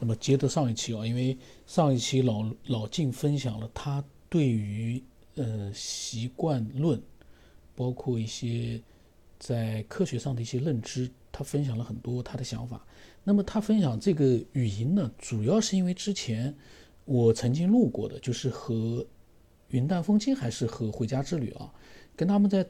[0.00, 1.36] 那么接着上一期啊，因为
[1.66, 5.02] 上一期老老晋分享了他对于
[5.36, 7.00] 呃习惯论，
[7.74, 8.80] 包括一些
[9.38, 12.84] 在科学上的一些认知，他分享了很多他的想法。
[13.22, 16.54] 那么他分享这个语音呢，主要是因为之前
[17.04, 19.06] 我曾经录过的，就是和
[19.68, 21.72] 云淡风轻还是和回家之旅啊，
[22.14, 22.66] 跟他们在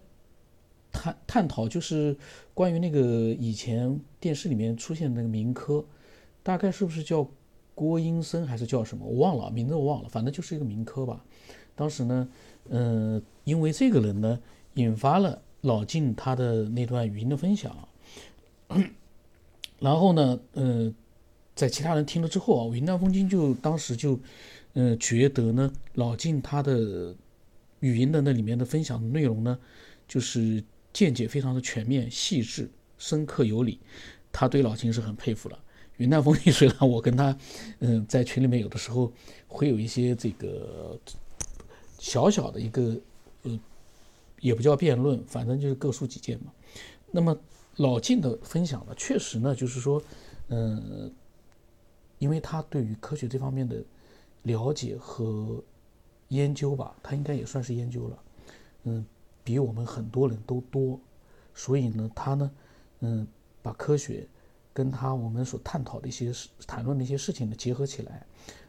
[0.93, 2.17] 探探讨，就是
[2.53, 5.85] 关于那个以前电视里面出现的那个民科，
[6.45, 7.29] 大概是不是叫
[7.75, 11.25] 郭英生还是叫什么，我忘了名字，我忘了，反正就是一个民科吧。
[11.75, 12.29] 当时呢，
[12.68, 14.39] 嗯，因为这个人呢，
[14.75, 17.77] 引发了老晋他的那段语音的分享。
[19.81, 20.95] 然后呢，呃，
[21.57, 24.21] 在其他人听了之后啊，云淡风轻就当时就，
[24.75, 27.17] 呃，觉得呢，老晋他的
[27.81, 29.59] 语音的那里面的分享内容呢，
[30.07, 33.81] 就是见解非常的全面、细致、深刻有理，
[34.31, 35.59] 他对老晋是很佩服了。
[35.97, 37.36] 云淡风轻虽然我跟他，
[37.80, 39.12] 嗯，在群里面有的时候
[39.48, 40.98] 会有一些这个
[41.98, 43.01] 小小的一个，
[43.42, 43.61] 呃，
[44.41, 46.53] 也不叫辩论，反正就是各抒己见嘛。
[47.11, 47.36] 那么。
[47.78, 50.01] 老晋的分享呢，确实呢，就是说，
[50.47, 51.12] 嗯，
[52.20, 53.83] 因为他对于科学这方面的
[54.42, 55.61] 了解和
[56.29, 58.23] 研究吧，他应该也算是研究了，
[58.84, 59.05] 嗯，
[59.42, 61.01] 比我们很多人都多，
[61.53, 62.48] 所以呢，他呢，
[63.01, 63.27] 嗯，
[63.61, 64.25] 把科学
[64.75, 68.27] 跟他我们所探讨的一些事、谈论的一些事情呢结合起来，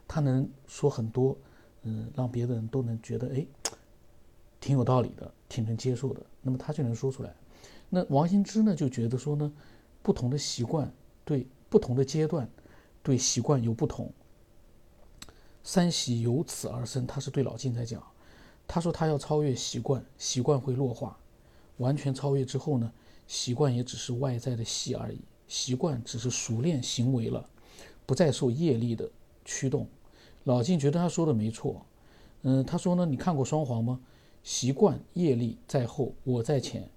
[0.07, 1.35] 他能说很多，
[1.81, 3.45] 嗯，让别的人都能觉得哎，
[4.61, 7.35] 挺有道理的，挺能接受的，那么他就能说出来。
[7.89, 9.51] 那王新之呢就觉得说呢，
[10.01, 10.91] 不同的习惯
[11.25, 12.47] 对不同的阶段，
[13.01, 14.13] 对习惯有不同。
[15.63, 18.03] 三喜由此而生，他是对老金在讲。
[18.67, 21.17] 他说他要超越习惯，习惯会弱化，
[21.77, 22.91] 完全超越之后呢，
[23.27, 27.45] 习惯也只是外在的习而已，习惯只是熟练行为了，
[28.05, 29.09] 不再受业力的
[29.43, 29.87] 驱动。
[30.43, 31.85] 老晋觉得他说的没错。
[32.43, 33.99] 嗯，他说呢，你看过双簧吗？
[34.43, 36.87] 习惯业力在后，我在前。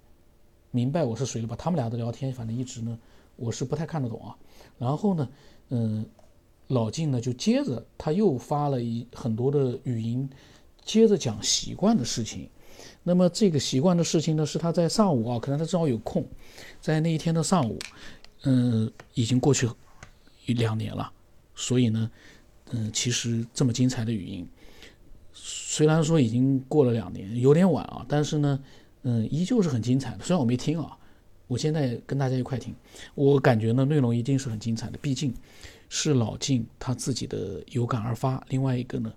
[0.71, 1.55] 明白我是谁了吧？
[1.55, 2.99] 他们俩的聊天，反正一直呢，
[3.35, 4.37] 我是不太看得懂啊。
[4.77, 5.29] 然后呢，
[5.69, 6.05] 嗯，
[6.67, 10.29] 老晋呢就接着他又发了一很多的语音，
[10.85, 12.47] 接着讲习惯的事情。
[13.01, 16.23] 那么这个习惯的事情呢，是他在上午啊，可能他正好有空，
[16.79, 17.79] 在那一天的上午，
[18.43, 19.69] 嗯，已经过去
[20.45, 21.11] 一两年了。
[21.55, 22.11] 所以呢，
[22.71, 24.47] 嗯，其实这么精彩的语音，
[25.33, 28.59] 虽然说已经过了两年，有点晚啊，但是呢。
[29.03, 30.25] 嗯，依旧是很精彩的。
[30.25, 30.97] 虽然我没听啊，
[31.47, 32.75] 我现在跟大家一块听，
[33.15, 34.97] 我感觉呢内容一定是很精彩的。
[34.97, 35.33] 毕竟，
[35.87, 38.45] 是老静他自己的有感而发。
[38.49, 39.09] 另外一个呢，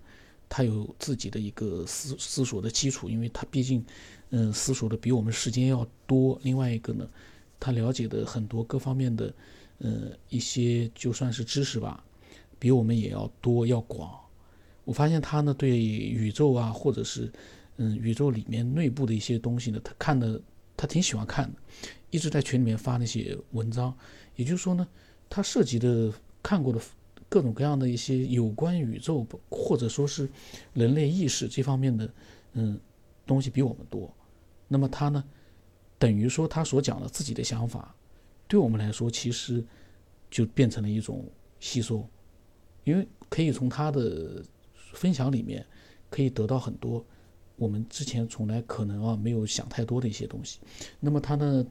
[0.48, 3.84] 他有自己的一个思思索的基础，因为他毕竟，
[4.30, 6.38] 嗯，思索的比我们时间要多。
[6.44, 7.04] 另外一个呢，
[7.62, 9.32] 他了解的很多各方面的，
[9.78, 12.02] 呃，一些就算是知识吧，
[12.58, 14.18] 比我们也要多要广。
[14.84, 17.30] 我发现他呢对宇宙啊，或者是。
[17.78, 20.38] 嗯，宇宙里面内部的一些东西呢，他看的
[20.76, 21.58] 他挺喜欢看的，
[22.10, 23.92] 一直在群里面发那些文章。
[24.36, 24.86] 也就是说呢，
[25.30, 26.12] 他涉及的
[26.42, 26.78] 看过的
[27.30, 30.28] 各种各样的一些有关宇宙或者说是
[30.74, 32.08] 人类意识这方面的
[32.52, 32.78] 嗯
[33.26, 34.14] 东西比我们多。
[34.68, 35.24] 那么他呢，
[36.02, 37.94] 等于说他所讲的自己的想法，
[38.48, 39.64] 对我们来说其实
[40.28, 41.30] 就变成了一种
[41.60, 42.04] 吸收，
[42.82, 44.42] 因为可以从他的
[44.94, 45.64] 分享里面
[46.10, 47.06] 可以得到很多。
[47.54, 50.58] 我们之前从来可能啊没有想太多的一些东西，
[50.98, 51.64] 那么他呢？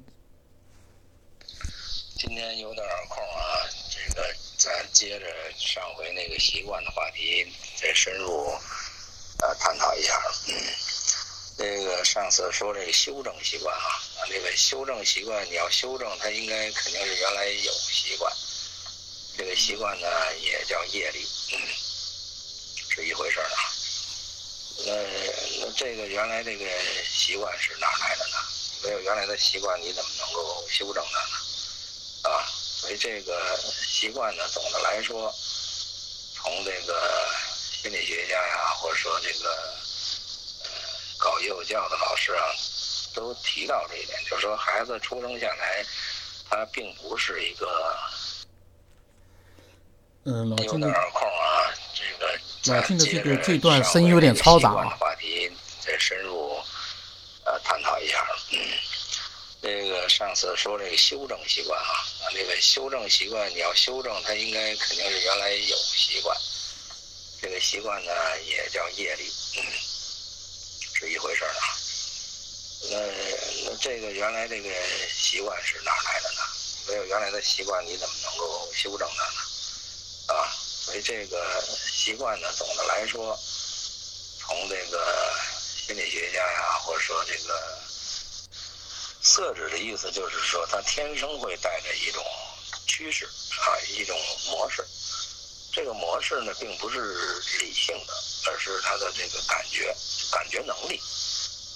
[2.15, 5.25] 今天有点空啊，这个咱接着
[5.57, 8.31] 上回那个习惯的话题，再深入
[9.41, 10.13] 呃探讨一下。
[10.47, 10.55] 嗯，
[11.57, 18.31] 那个上次说这个修正习惯啊，啊，那个修正习惯你要修正，它应该肯定是原来有习惯，
[19.35, 21.27] 这个习惯呢也叫业力，
[22.89, 23.55] 是一回事儿呢。
[24.85, 24.93] 那
[25.65, 26.65] 那这个原来这个
[27.03, 28.37] 习惯是哪来的呢？
[28.83, 32.35] 没有原来的习惯，你怎么能够修正它呢？
[32.35, 32.45] 啊，
[32.79, 35.33] 所以这个习惯呢，总的来说，
[36.35, 37.27] 从这个
[37.81, 39.49] 心理学家呀，或者说这个
[40.63, 40.69] 呃
[41.17, 42.45] 搞幼教的老师啊，
[43.13, 45.85] 都提到这一点，就是说孩子出生下来，
[46.49, 47.95] 他并不是一个
[50.23, 52.39] 嗯，老有点空啊，这个。
[52.75, 54.95] 老听的这个这段声音有点嘈杂啊。
[54.99, 56.59] 话题再深入
[57.43, 58.23] 呃探讨一下。
[58.51, 58.59] 嗯，
[59.61, 61.89] 那个上次说这个修正习惯啊，
[62.21, 66.37] 啊，那个修正习惯你要修正，他应该肯定是原来有习惯。
[67.41, 68.11] 这个习惯呢
[68.45, 69.23] 也叫业力，
[69.57, 69.63] 嗯，
[70.93, 71.80] 是一回事儿啊。
[72.89, 72.97] 那
[73.65, 74.69] 那这个原来这个
[75.13, 76.41] 习惯是哪来的呢？
[76.87, 80.39] 没有原来的习惯，你怎么能够修正它呢？
[80.39, 80.49] 啊？
[80.83, 83.39] 所以这个习惯呢，总的来说，
[84.39, 85.31] 从这个
[85.87, 87.79] 心理学家呀，或者说这个
[89.21, 92.25] 色指的意思，就是说他天生会带着一种
[92.87, 94.19] 趋势啊，一种
[94.49, 94.83] 模式。
[95.71, 98.13] 这个模式呢，并不是理性的，
[98.47, 99.95] 而是他的这个感觉、
[100.31, 100.99] 感觉能力。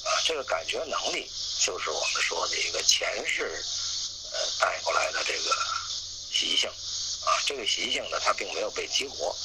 [0.05, 1.29] 啊这个感觉能力，
[1.59, 3.61] 就是我们说的一个前世
[4.31, 5.55] 呃带过来的这个
[6.31, 7.41] 习性啊。
[7.45, 9.35] 这个习性呢，它并没有被激活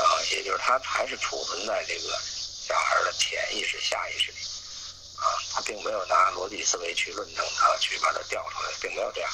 [0.00, 2.20] 啊，也就是它还是储存在这个
[2.66, 4.38] 小孩的潜意识、下意识里
[5.16, 5.26] 啊。
[5.52, 9.30] 他并没有拿逻辑思维去论证它，去把它调出来，并没有这样。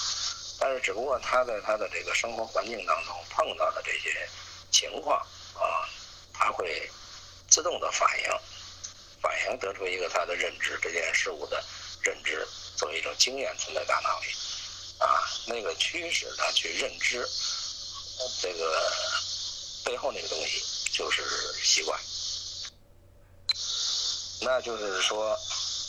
[0.58, 4.26] 但是，只不过他在他的这个生活环境当中碰到的这些
[4.70, 5.18] 情况
[5.54, 5.84] 啊，
[6.32, 6.90] 他会
[7.50, 8.30] 自动的反应，
[9.26, 11.60] 反应得出一个他的认知这件事物的
[12.00, 12.46] 认知，
[12.76, 14.26] 作为一种经验存在大脑里
[14.98, 17.26] 啊，那个驱使他去认知
[18.40, 18.92] 这个
[19.84, 20.62] 背后那个东西
[20.92, 21.24] 就是
[21.60, 21.98] 习惯，
[24.42, 25.36] 那就是说，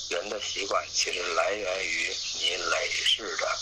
[0.10, 3.60] 人的习惯其实来源于你累世的。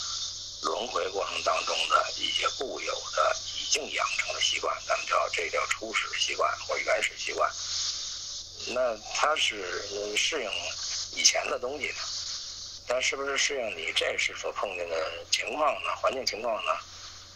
[0.61, 7.47] 轮回过程当中的一些固有的、已经养成的习惯，咱们叫这叫初始习惯或原始习惯。
[8.67, 10.49] 那它是适应
[11.15, 11.95] 以前的东西的，
[12.87, 15.95] 但是不是适应你这时所碰见的情况呢？
[15.97, 16.71] 环境情况呢？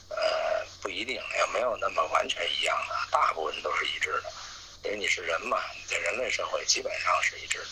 [0.10, 4.32] 呃，不一定，也没有那么完全一样的，大部分都是一致的，
[4.86, 7.68] 因为你是人嘛，在人类社会基本上是一致的。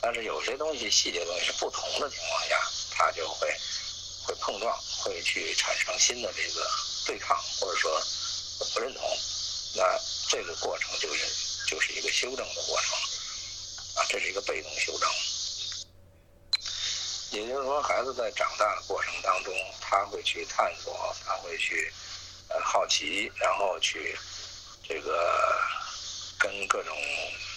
[0.00, 2.60] 但是有些东西、细节东西是不同的情况下，
[2.96, 3.48] 它就会。
[4.26, 6.66] 会碰撞，会去产生新的这个
[7.04, 8.02] 对抗，或者说
[8.72, 9.02] 不认同，
[9.74, 11.26] 那这个过程就是
[11.66, 12.96] 就是一个修正的过程，
[13.96, 15.08] 啊，这是一个被动修正。
[17.32, 21.92] 也就是说，孩子在长大的过程当中，他会去探索，他会去
[22.48, 24.16] 呃好奇，然后去
[24.88, 25.58] 这个
[26.38, 26.96] 跟各种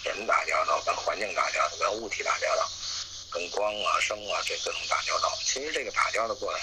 [0.04, 2.68] 人打交道，跟环境打交道，跟物体打交道。
[3.30, 6.62] 跟光啊、声啊这各种打交道，其实这个打交道过程，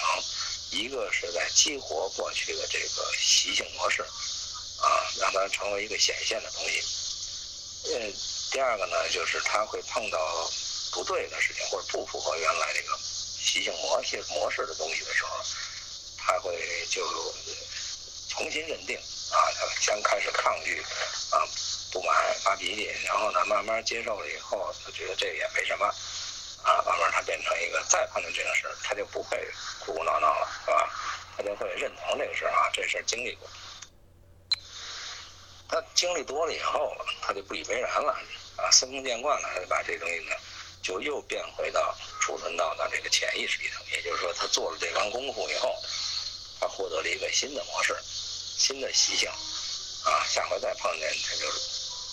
[0.72, 4.02] 一个是在激活过去的这个习性模式，
[4.82, 6.82] 啊，让它成为一个显现的东西。
[7.94, 8.12] 嗯，
[8.50, 10.18] 第二个呢，就是他会碰到
[10.92, 15.44] 不对的事情或者不符合原来这个习性模式模式的东西的时候，
[16.18, 16.58] 他会
[16.90, 17.02] 就
[18.28, 20.80] 重新认定啊，他先开始抗拒
[21.30, 21.46] 啊，
[21.92, 25.86] 不满发脾气，然后呢，慢慢接受了以后，他觉得这也没什么。
[26.64, 29.38] 啊，慢慢他变成一个再碰见这个事儿，他就不会
[29.78, 30.90] 哭哭闹闹了，是吧？
[31.36, 33.48] 他就会认同这个事儿啊，这事儿经历过。
[35.68, 38.12] 他经历多了以后，他就不以为然了，
[38.56, 40.36] 啊，司空见惯了，他把这东西呢，
[40.82, 43.84] 就又变回到储存到的这个潜意识里头。
[43.92, 45.74] 也就是说，他做了这番功夫以后，
[46.60, 47.96] 他获得了一个新的模式，
[48.58, 51.46] 新的习性，啊，下回再碰见他就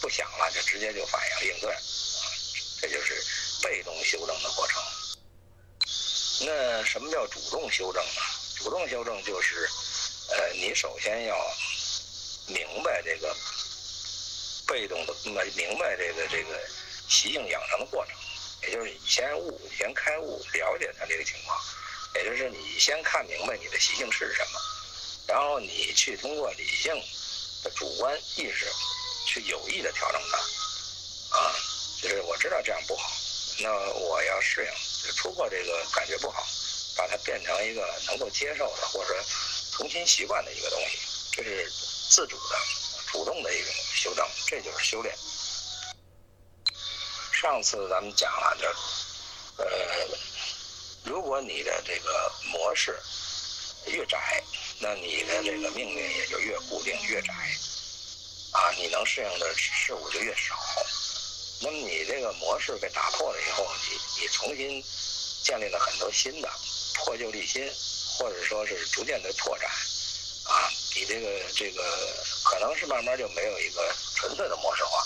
[0.02, 1.80] 不想了，就直接就反应应对，啊，
[2.82, 3.24] 这就是。
[3.64, 4.84] 被动修正的过程，
[6.42, 8.22] 那什么叫主动修正呢？
[8.58, 9.70] 主动修正就是，
[10.32, 11.34] 呃，你首先要
[12.48, 13.36] 明白这个
[14.68, 16.60] 被动的，明明白这个这个
[17.08, 18.16] 习性养成的过程，
[18.64, 21.60] 也就是你先悟，你先开悟，了解它这个情况，
[22.16, 24.60] 也就是你先看明白你的习性是什么，
[25.28, 26.94] 然后你去通过理性
[27.64, 28.66] 的主观意识
[29.28, 31.56] 去有意的调整它，啊，
[32.02, 33.12] 就是我知道这样不好。
[33.60, 34.72] 那我要适应，
[35.16, 36.44] 突破这个感觉不好，
[36.98, 39.24] 把它变成一个能够接受的，或者说
[39.78, 40.98] 重新习惯的一个东西，
[41.32, 41.72] 这是
[42.14, 42.56] 自主的、
[43.12, 45.12] 主动的一种修正，这就是修炼。
[47.32, 48.68] 上次咱们讲了，就
[49.64, 49.68] 呃，
[51.06, 53.00] 如果你的这个模式
[53.88, 54.44] 越窄，
[54.78, 57.34] 那你的这个命运也就越固定、越窄，
[58.52, 60.56] 啊，你能适应的事物就越少。
[61.62, 64.84] 那么你这个模式被打破了以后，你你重新
[65.44, 66.50] 建立了很多新的，
[66.94, 67.68] 破旧立新，
[68.20, 69.68] 或者说是逐渐的拓展，
[70.46, 71.82] 啊，你这个这个
[72.44, 75.04] 可能是慢慢就没有一个纯粹的模式化，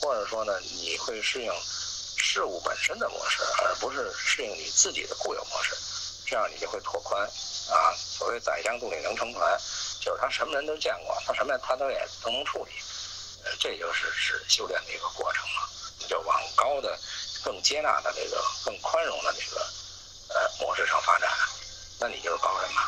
[0.00, 1.52] 或者说呢，你会适应
[2.16, 5.76] 事物本身的模式，而不是适应你自己的固有模式，
[6.26, 7.22] 这样你就会拓宽，
[7.70, 9.58] 啊，所谓宰相肚里能撑船，
[10.00, 12.72] 就是他什么人都见过，他什么他都也都能处理，
[13.44, 15.70] 呃，这就是是修炼的一个过程了。
[16.06, 16.98] 就往高的、
[17.42, 19.60] 更接纳的这个、更宽容的这个
[20.28, 21.30] 呃模式上发展，
[21.98, 22.82] 那你就是高人嘛。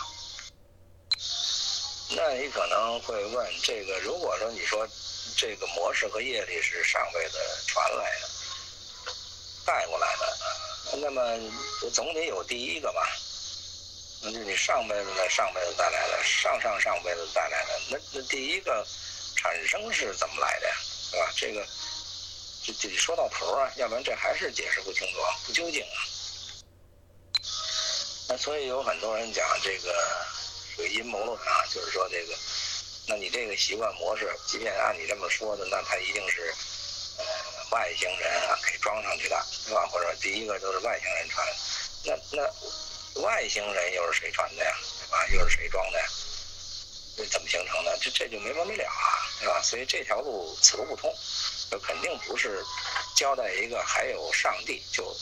[2.11, 4.87] 那你可能会问，这个如果说你说
[5.37, 8.29] 这个模式和业力是上辈子传来的、
[9.65, 11.39] 带过来的，那么
[11.93, 13.09] 总得有第一个吧？
[14.23, 18.87] 那就你上辈子的上辈子带来的，上上上辈子带来的，那那第一个。
[19.39, 20.75] 产生是怎么来的呀？
[21.11, 21.33] 是吧？
[21.37, 21.65] 这个
[22.65, 25.99] 这得说到头啊，要不然这还是解释不清楚、不究竟啊。
[28.29, 29.95] 那所以有很多人讲这个
[30.77, 32.37] 属于阴谋论啊，就是说这个，
[33.07, 36.55] 那你这个习惯模式，即便按你这么说的，那它一定是
[37.17, 37.25] 呃
[37.71, 39.87] 外星人啊给装上去的，是吧？
[39.87, 41.47] 或者第一个都是外星人传，
[42.05, 44.77] 那那外星人又是谁传的呀？
[45.01, 45.27] 对吧？
[45.29, 46.07] 又是谁装的呀？
[47.17, 47.99] 这怎么形成的？
[48.03, 49.63] 这这就没完没了啊，对吧？
[49.63, 51.11] 所以这条路此路不通，
[51.71, 52.63] 就肯定不是
[53.17, 55.17] 交代一个还有上帝就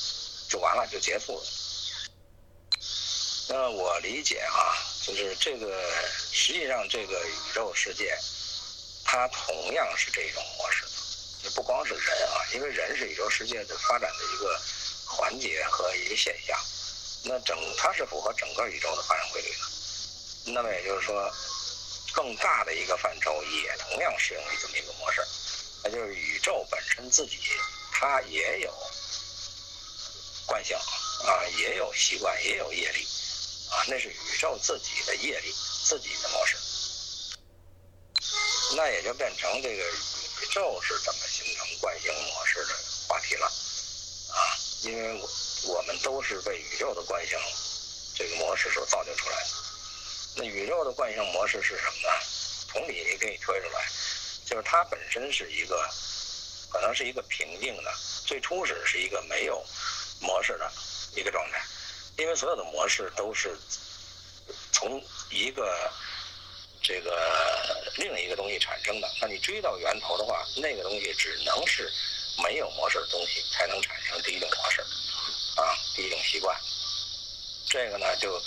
[0.49, 1.45] 就完了就结束了。
[3.47, 4.75] 那我理解啊，
[5.07, 5.83] 就是这个
[6.33, 8.17] 实际上这个宇宙世界，
[9.05, 10.87] 它同样是这种模式，
[11.45, 14.59] 也不光是人啊，因为人是宇宙世界的发展的一个
[15.07, 16.59] 环节和一个现象。
[17.25, 20.53] 那整它是符合整个宇宙的发展规律的。
[20.53, 21.31] 那么也就是说，
[22.15, 25.21] 更大的一个范畴也同样适用于这么一个模式，
[25.83, 27.39] 那就是宇宙本身自己
[27.93, 28.73] 它也有
[30.47, 33.07] 惯性啊，也有习惯，也有业力。
[33.75, 35.53] 啊，那是宇宙自己的业力，
[35.85, 36.57] 自己的模式，
[38.77, 42.75] 那也就变成这个宇宙是怎么形成惯性模式的
[43.09, 45.29] 话题了，啊，因为我
[45.75, 47.37] 我们都是被宇宙的惯性
[48.15, 49.51] 这个模式所造就出来的。
[50.37, 52.09] 那宇宙的惯性模式是什么呢？
[52.69, 53.91] 同理，你可以推出来，
[54.47, 55.91] 就是它本身是一个，
[56.71, 57.93] 可能是一个平静的，
[58.25, 59.65] 最初始是一个没有
[60.21, 60.73] 模式的
[61.17, 61.61] 一个状态。
[62.17, 63.59] 因为所有的模式都是
[64.73, 65.91] 从一个
[66.83, 71.91] 这个另一个东西产生的，那你追到源头的话，那个东西只能是
[72.43, 74.81] 没有模式的东西才能产生第一种模式，
[75.61, 76.57] 啊，第一种习惯。
[77.69, 78.41] 这个呢就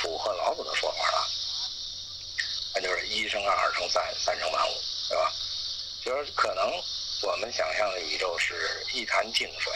[0.00, 1.28] 符合老子的说法了，
[2.74, 4.72] 那就是一生二，二生三，三生万物，
[5.08, 5.32] 对吧？
[6.04, 6.72] 就是可能
[7.22, 9.72] 我们想象的宇宙是一潭静水。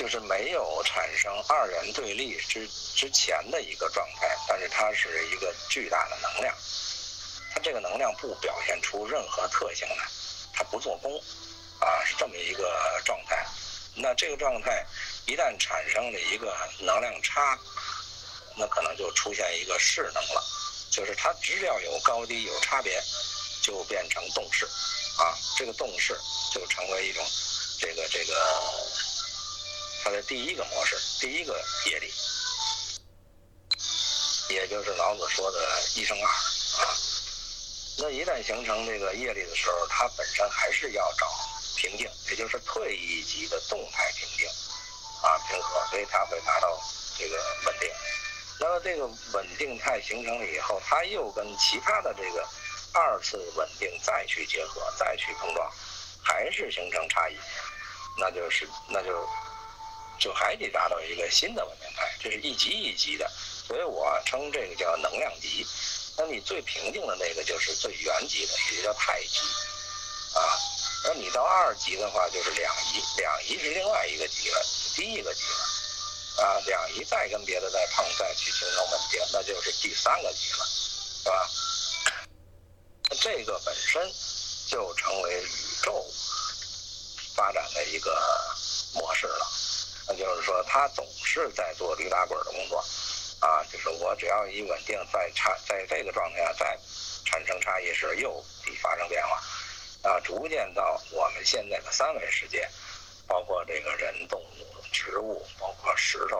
[0.00, 2.66] 就是没有产生二元对立之
[2.96, 6.56] 之前的一个状态，但是它是一个巨大的能量，
[7.52, 10.08] 它这个能量不表现出任何特性来，
[10.54, 11.22] 它不做功，
[11.80, 13.46] 啊，是这么一个状态。
[13.94, 14.86] 那这个状态
[15.26, 17.58] 一旦产生了一个能量差，
[18.56, 20.42] 那可能就出现一个势能了，
[20.90, 22.98] 就是它只要有高低有差别，
[23.62, 24.64] 就变成动势，
[25.18, 26.18] 啊，这个动势
[26.54, 27.22] 就成为一种
[27.78, 28.34] 这个这个。
[30.02, 32.12] 它的第一个模式，第一个业力，
[34.48, 35.58] 也就是老子说的
[35.94, 36.24] “一生二”
[36.82, 36.96] 啊。
[37.98, 41.26] 那一旦形成这个业力的时候，它本身还是要找
[41.76, 44.48] 平静，也就是退一级的动态平静
[45.22, 46.80] 啊，平和，所以它会达到
[47.18, 47.90] 这个稳定。
[48.58, 52.48] 那么这个稳定态形成了以后，它又跟其他的这个
[52.94, 55.70] 二次稳定再去结合，再去碰撞，
[56.22, 57.36] 还是形成差异，
[58.18, 59.28] 那就是那就。
[60.20, 63.28] 就还得达到一个新的稳定态，这是一级一级的，
[63.66, 65.66] 所以我称这个叫能量级。
[66.18, 69.38] 那你最平静的那个就是最原级的，也叫太极
[70.38, 70.40] 啊。
[71.06, 74.62] 而你到二级的话，就是两仪，两仪是另外一个级了，
[74.94, 76.60] 第一个级了啊。
[76.66, 80.66] 两仪再跟别的再碰，再去形成稳定，那就是第三个级了，
[81.24, 81.50] 是吧？
[83.22, 84.12] 这个本身
[84.68, 85.48] 就成为宇
[85.82, 86.06] 宙
[87.34, 88.20] 发展的一个
[88.92, 89.50] 模式了。
[90.10, 92.84] 那就是说，他总是在做驴打滚的工作，
[93.38, 96.76] 啊，就是我只要一稳定，在差在这个状态下再
[97.24, 98.44] 产生差异时，又
[98.82, 99.40] 发生变化，
[100.02, 102.68] 啊，逐渐到我们现在的三维世界，
[103.28, 106.38] 包括这个人、动物、植物，包括石头，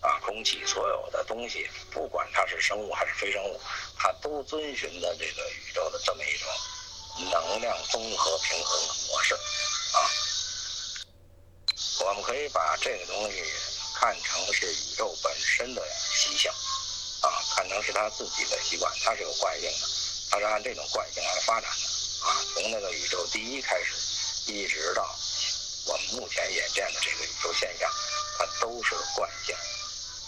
[0.00, 3.60] 啊，空气，所有的东西，不管它是生物还是非生物，
[3.98, 6.48] 它都遵循的这个宇宙的这么一种
[7.30, 10.31] 能量综合平衡的模式，啊。
[12.04, 13.44] 我们可以把这个东西
[13.94, 15.82] 看成是宇宙本身的
[16.12, 16.50] 习性，
[17.20, 19.88] 啊，看成是它自己的习惯，它是有惯性的，
[20.30, 23.94] 它是按这种惯性来发展的，啊，从那个宇宙第一开始，
[24.50, 25.16] 一直到
[25.86, 27.88] 我们目前眼见的这个宇宙现象，
[28.36, 29.54] 它都是惯性，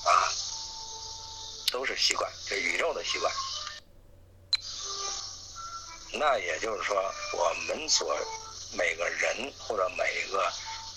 [0.04, 0.32] 啊，
[1.72, 3.34] 都是习惯，这宇宙的习惯。
[6.12, 6.96] 那也就是说，
[7.32, 8.16] 我们所
[8.74, 10.52] 每个人或者每个。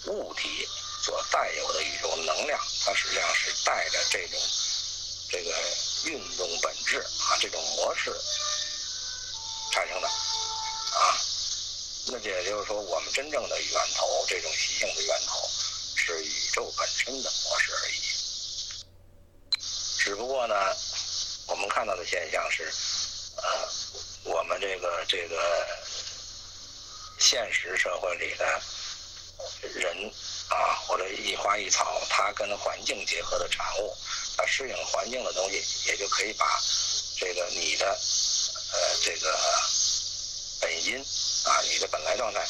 [0.06, 0.68] 物体
[1.04, 4.40] 所带有的宇宙能量，它实际上是带着这种
[5.30, 5.52] 这个
[6.06, 8.16] 运动本质啊，这种模式
[9.72, 11.18] 产生的啊。
[12.10, 15.50] 那也就是说，我们真正的源头，这种习性的源头，
[15.96, 18.00] 是宇宙本身的模式而已。
[20.00, 20.56] 只不过呢，
[21.48, 22.72] 我们看到的现象是，
[23.36, 23.70] 呃，
[24.24, 25.68] 我们这个这个
[27.20, 28.62] 现实社会里的
[29.62, 30.12] 人
[30.50, 33.96] 啊，或者一花一草，它跟环境结合的产物，
[34.36, 36.60] 它适应环境的东西，也就可以把
[37.20, 39.38] 这个你的呃这个
[40.62, 40.98] 本因
[41.46, 42.46] 啊，你的本来状态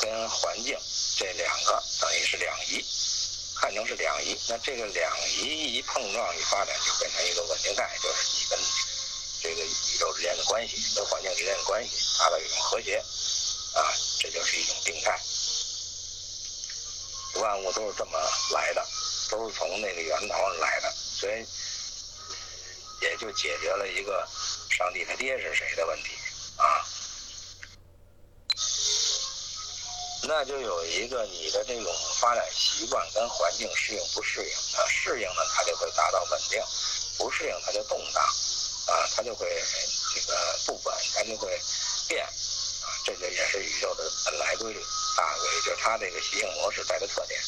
[0.00, 0.76] 跟环境
[1.16, 2.84] 这两个等于是两仪，
[3.60, 4.36] 看成是两仪。
[4.48, 8.58] 那这个两仪一碰撞一发展，就变成一个稳定态，就是你跟
[9.42, 12.96] 这个宇宙之间的关系，跟环境之间的关系达到一种和谐
[13.74, 15.20] 啊，这就是一种定态。
[17.42, 18.18] 万物都是这么
[18.52, 18.86] 来的，
[19.28, 21.44] 都是从那个源头上来的，所以
[23.02, 24.26] 也就解决了一个
[24.70, 26.10] 上帝他爹是谁的问题
[26.56, 26.86] 啊。
[30.24, 34.86] 那就有一个你的这种发展习惯跟环境适应不适应啊？
[34.88, 36.62] 适应呢，它就会达到稳定；
[37.18, 38.24] 不适应，它就动荡
[38.86, 39.60] 啊，它就会
[40.14, 41.60] 这个不稳，它就会
[42.06, 42.24] 变。
[43.04, 44.80] 这个也是宇宙的本来规律。
[45.14, 47.38] 大规就是它这个习性模式带的特点，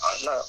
[0.00, 0.42] 啊，那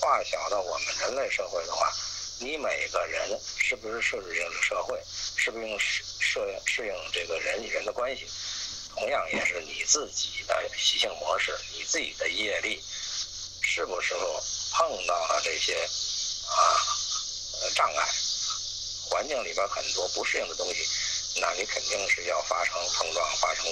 [0.00, 1.92] 化小到我们人类社会的话，
[2.40, 4.98] 你每个人是不是设置这个社会，
[5.36, 8.26] 是不是用适适应适应这个人与人的关系，
[8.94, 12.82] 同样也是你自己的习性模式，你自己的业力，
[13.60, 14.14] 是不是
[14.72, 15.74] 碰到了这些
[16.46, 16.56] 啊
[17.60, 18.08] 呃障碍，
[19.10, 20.82] 环境里边很多不适应的东西，
[21.40, 23.64] 那你肯定是要发生碰撞，发生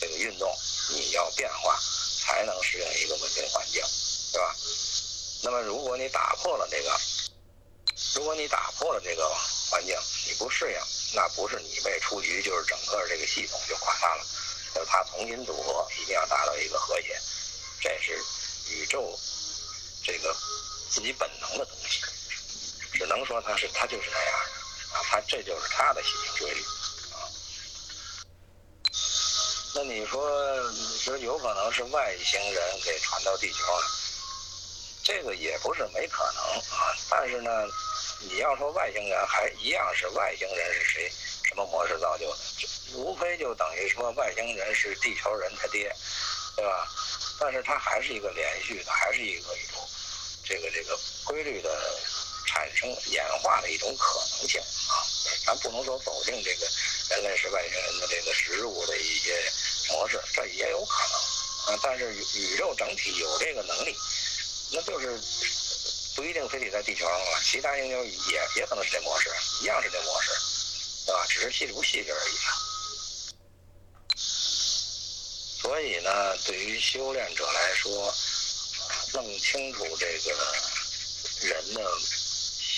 [0.00, 0.54] 这个运动。
[0.90, 1.80] 你要变化，
[2.20, 3.82] 才能适应一个稳定环境，
[4.32, 4.54] 对吧？
[5.42, 7.00] 那么如果你打破了这个，
[8.16, 9.26] 如果你打破了这个
[9.70, 9.96] 环境，
[10.26, 10.78] 你不适应，
[11.14, 14.22] 那不是你被出局，就是整个这个系统就垮塌了。
[14.74, 17.18] 就是它重新组合，一定要达到一个和谐，
[17.80, 18.22] 这是
[18.68, 19.18] 宇宙
[20.04, 20.36] 这个
[20.90, 22.02] 自己本能的东西，
[22.92, 26.62] 只能说它是它就是那样的啊，它这就是它的习性规律。
[29.76, 30.30] 那你说，
[30.70, 33.86] 你说有可能是外星人给传到地球了？
[35.02, 36.42] 这个也不是没可能
[36.78, 36.94] 啊。
[37.10, 37.50] 但是呢，
[38.20, 41.12] 你要说外星人还一样是外星人是谁？
[41.48, 42.38] 什么模式造就的？
[42.94, 45.92] 无非就等于说外星人是地球人他爹，
[46.54, 46.88] 对吧？
[47.40, 49.88] 但是它还是一个连续的，还是一个一种
[50.44, 51.98] 这个这个规律的
[52.54, 55.02] 产生演化的一种可能性啊。
[55.44, 56.66] 咱不能说否定这个
[57.10, 59.52] 人类是外星人的这个食物的一些。
[59.90, 63.94] 模式这也有可能啊，但是宇宙整体有这个能力，
[64.72, 65.20] 那就是
[66.16, 70.30] 不一定非得在地球上了，其他星球也也可能是这模式，一样是这模式，
[71.04, 71.26] 对吧？
[71.28, 72.32] 只是细致不细致而已。
[75.60, 78.14] 所以呢，对于修炼者来说，
[79.12, 80.34] 弄清楚这个
[81.42, 81.82] 人的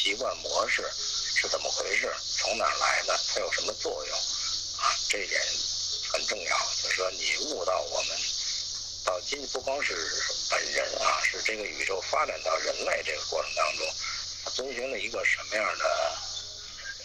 [0.06, 0.88] 习惯模式
[1.34, 4.16] 是怎么回事，从哪来的，它有什么作用
[4.78, 5.42] 啊，这一点。
[6.12, 8.16] 很重要，就是说你悟到我们
[9.04, 9.92] 到今不光是
[10.48, 13.94] 本人啊，是这个宇宙发展到人类这个过程当中，
[14.44, 16.16] 它遵循了一个什么样的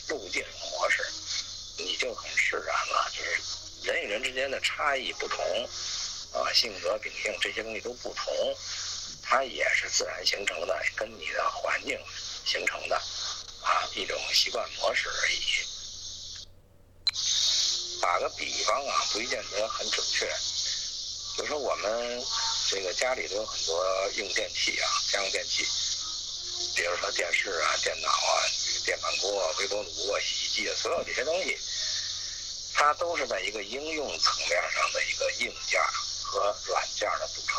[0.09, 1.03] 路径模式，
[1.77, 3.11] 你就很释然了。
[3.11, 3.41] 就是
[3.81, 5.43] 人与人之间的差异不同
[6.33, 8.31] 啊，性格秉性这些东西都不同，
[9.23, 11.99] 它也是自然形成的，跟你的环境
[12.45, 12.95] 形成的
[13.61, 15.41] 啊一种习惯模式而已。
[18.01, 20.27] 打个比方啊，不一定得很准确。
[21.37, 22.23] 就说我们
[22.69, 25.63] 这个家里都有很多用电器啊，家用电器，
[26.75, 28.43] 比如说电视啊、电脑啊、
[28.85, 31.57] 电饭锅啊、微波炉啊、洗衣机啊，所有这些东西，
[32.73, 35.79] 它都是在一个应用层面上的一个硬件
[36.23, 37.55] 和软件的组成，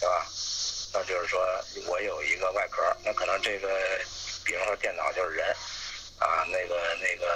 [0.00, 0.28] 对吧？
[0.92, 1.40] 那就是说
[1.86, 3.68] 我有一个外壳，那可能这个，
[4.44, 5.56] 比如说电脑就是人，
[6.18, 7.26] 啊，那个那个。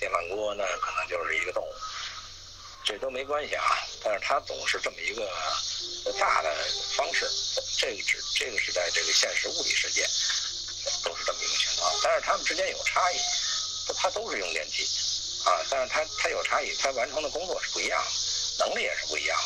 [0.00, 1.74] 电饭锅呢，可能就是一个动物，
[2.86, 3.62] 这都没关系啊。
[4.02, 5.30] 但是它总是这么一个
[6.18, 6.50] 大的
[6.96, 7.28] 方式，
[7.78, 10.00] 这个只这个是在这个现实物理世界
[11.04, 11.92] 都是这么一个情况。
[12.02, 13.18] 但是它们之间有差异，
[13.94, 14.88] 它都是用电器
[15.44, 18.02] 啊，但是它它有差异，它完成的工作是不一样
[18.58, 19.38] 的，能力也是不一样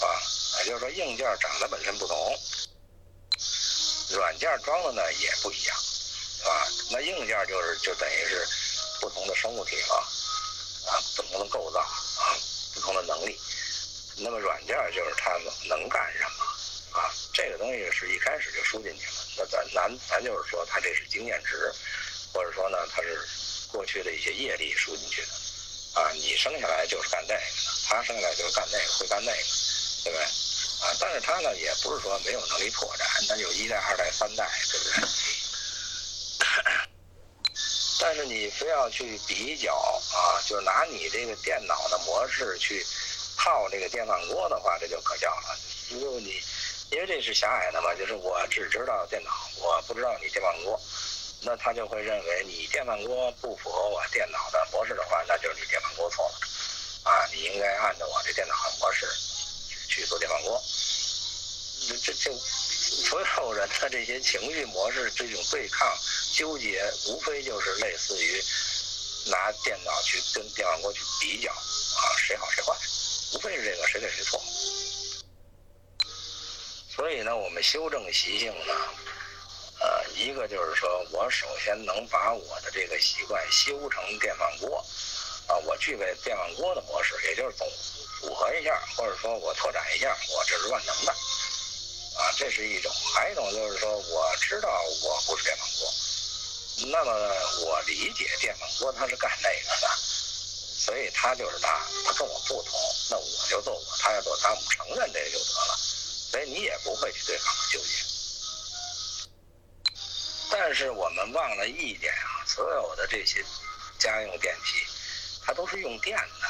[0.00, 0.20] 的啊。
[0.60, 2.38] 也就是说，硬件长得本身不同，
[4.10, 5.76] 软件装的呢也不一样
[6.44, 6.66] 啊。
[6.90, 8.46] 那硬件就是就等于是。
[9.00, 9.96] 不同的生物体啊，
[10.92, 12.36] 啊，不同的构造啊，
[12.74, 13.34] 不同的能力。
[14.18, 15.32] 那么软件就是它
[15.70, 16.44] 能干什么
[17.00, 17.10] 啊？
[17.32, 19.12] 这个东西是一开始就输进去了。
[19.38, 21.72] 那咱咱咱就是说，它这是经验值，
[22.34, 23.26] 或者说呢，它是
[23.72, 25.28] 过去的一些业力输进去的
[25.98, 26.12] 啊。
[26.12, 27.46] 你生下来就是干这个的，
[27.88, 29.42] 他生下来就是干那个，会干那个，
[30.04, 30.26] 对不对？
[30.80, 35.08] 啊，但是他呢，也不是说没有能力拓展，那就一代、二代、三代，对不对？
[38.00, 42.82] 但是你非要去比较啊，就是拿你这个电脑的模式去
[43.36, 45.58] 套这个电饭锅的话，这就可笑了。
[45.90, 46.42] 如果你
[46.90, 50.80] 因为这是狭隘的嘛，就是我只知道电脑，我不知道你电饭锅，
[51.42, 56.38] 那他就会认为你电饭锅不符合我电脑的模式的话，那就是你电饭锅错了，
[57.04, 59.06] 啊，你应该按照我这电脑的模式
[59.90, 60.62] 去做电饭锅。
[61.88, 65.98] 这这这，所有人的这些情绪模式这种对抗
[66.34, 68.42] 纠结，无非就是类似于
[69.30, 72.74] 拿电脑去跟电饭锅去比较，啊，谁好谁坏，
[73.32, 74.40] 无非是这个谁对谁错。
[76.94, 78.74] 所以呢，我们修正习性呢，
[79.80, 84.84] 呃，一个就是说我首先能把我的这个习惯修成电饭锅，
[85.50, 87.66] 啊，我具备电饭锅的模式，也就是总
[88.20, 95.92] 组合一下，或者说我拓展一下，我这是万能的，啊，这是一种；还有一种就是说，我知道我不是电饭锅，
[96.92, 97.10] 那么
[97.66, 102.78] 我理解电饭锅它是干那个的，所以它就是它，它跟我不同，
[103.10, 105.76] 那我就做我，他要做他，我承认这个就得了。
[106.30, 107.88] 所以你也不会去对抗纠结，
[110.48, 113.44] 但是我们忘了一点啊，所有的这些
[113.98, 114.86] 家用电器，
[115.44, 116.48] 它都是用电的，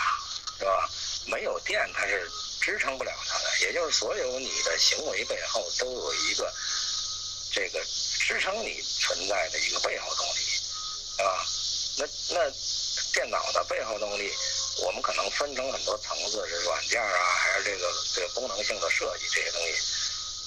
[0.59, 0.90] 是吧？
[1.26, 3.59] 没有电它是支撑不了它的。
[3.61, 6.53] 也就是所有你的行为背后都有一个
[7.53, 11.46] 这个支撑你存在的一个背后动力，啊，
[11.98, 12.50] 那那
[13.12, 14.33] 电脑的背后动力。
[14.83, 19.74] 我们可能分成很多层次，是软件啊，还是这个这个功能性的设计这些东西。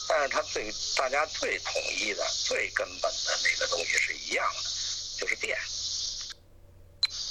[0.07, 4.69] 但是它最大家最统一的、最根本的那个东西是一样的，
[5.19, 5.55] 就是电。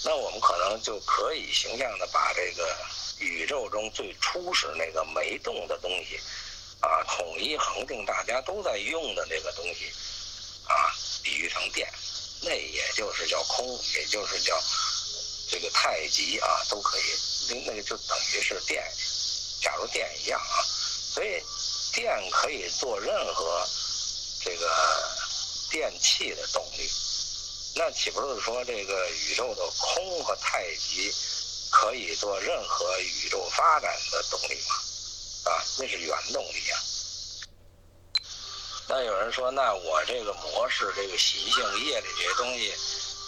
[0.05, 2.77] 那我们可能就可以形象的把这个
[3.19, 6.21] 宇宙中最初始那个没动的东西，
[6.81, 9.93] 啊，统一恒定大家都在用的那个东西，
[10.67, 11.89] 啊，比喻成电，
[12.43, 14.61] 那也就是叫空，也就是叫。
[15.51, 17.03] 这个太极啊，都可以，
[17.51, 18.83] 那那个就等于是电，
[19.61, 20.65] 假如电一样啊，
[21.13, 21.43] 所以
[21.93, 23.69] 电可以做任何
[24.43, 24.67] 这个
[25.71, 26.91] 电器的动力，
[27.75, 31.13] 那岂不是说这个宇宙的空和太极
[31.71, 34.75] 可以做任何宇宙发展的动力吗？
[35.51, 36.79] 啊，那是原动力啊。
[38.89, 42.75] 那有人说，那我这个模式、这个习性、业力这些东西。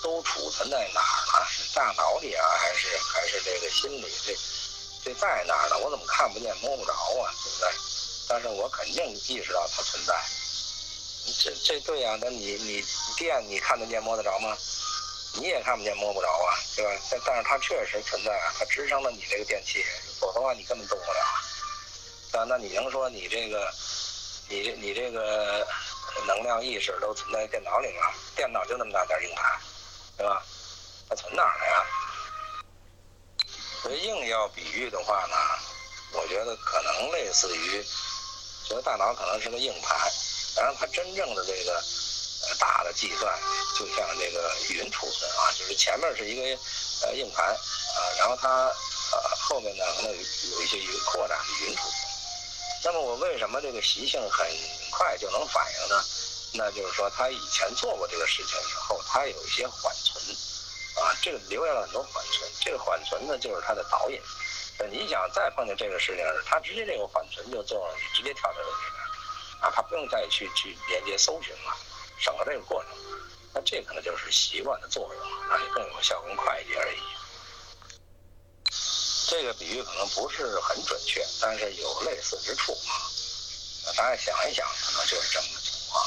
[0.04, 1.46] 都储存在哪儿呢？
[1.48, 4.12] 是大脑里啊，还是还是这个心里？
[4.26, 4.36] 这
[5.02, 5.78] 这在哪儿呢？
[5.78, 7.32] 我怎么看不见摸不着啊？
[7.42, 7.70] 对不对？
[8.28, 10.14] 但是我肯定意识到它存在。
[11.42, 12.18] 这这对呀？
[12.20, 12.84] 那你你
[13.16, 14.56] 电你看得见摸得着吗？
[15.36, 16.90] 你也看不见摸不着啊，对吧？
[17.10, 19.84] 但但是它确实存在啊，它支撑了你这个电器，
[20.20, 21.20] 否则的话你根本动不了。
[22.32, 23.72] 啊，那你能说你这个
[24.48, 25.66] 你你这个
[26.26, 28.12] 能量意识都存在电脑里吗？
[28.36, 29.60] 电脑就那么大点硬盘。
[30.16, 30.40] 对吧？
[31.08, 31.86] 它存哪儿了呀？
[33.82, 35.36] 所以硬要比喻的话呢，
[36.12, 37.84] 我觉得可能类似于，
[38.68, 40.10] 觉得大脑可能是个硬盘，
[40.56, 41.72] 然后它真正的这个
[42.48, 43.38] 呃大的计算，
[43.78, 46.42] 就像这个云储存啊，就是前面是一个
[47.02, 48.48] 呃硬盘啊，然后它
[49.12, 51.94] 呃后面呢可能有一些云扩展的云储存。
[52.84, 54.46] 那么我为什么这个习性很
[54.90, 56.04] 快就能反应呢？
[56.56, 60.22] 那就是说，他以前做过这个事情以后，他有一些缓存，
[61.02, 62.48] 啊，这个留下了很多缓存。
[62.60, 64.20] 这个缓存呢，就是他的导引。
[64.90, 69.03] 你想再碰见这个事情，他直接这个缓存就做了，直接跳到这个里面，
[69.64, 71.74] 啊，他不用再去去连接搜寻了，
[72.18, 72.92] 省了这个过程。
[73.54, 76.98] 那这可能就是习惯的作用，让你更有效、更快一点而已。
[79.26, 82.92] 这个比喻可能不是很准确，但是有类似之处啊。
[83.96, 86.04] 大家想一想，可能就是这么个情况。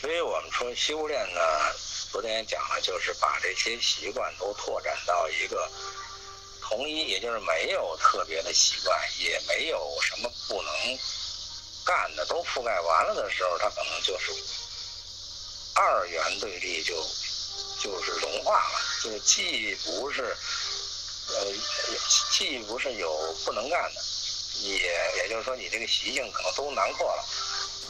[0.00, 1.40] 所以我们说修炼呢，
[2.10, 5.70] 昨天也讲了，就是把这些习惯都拓展到一个
[6.68, 10.98] 统一，也就是没有特别的习惯，也没有什么不能
[11.84, 14.32] 干的，都覆盖完了的时候，它可能就是
[15.74, 16.94] 二元对立，就
[17.80, 20.36] 就是融化了，就是既不是
[21.28, 21.52] 呃，
[22.32, 24.00] 既不是有不能干的，
[24.60, 24.78] 也
[25.16, 27.24] 也就是说你这个习性可能都囊括了，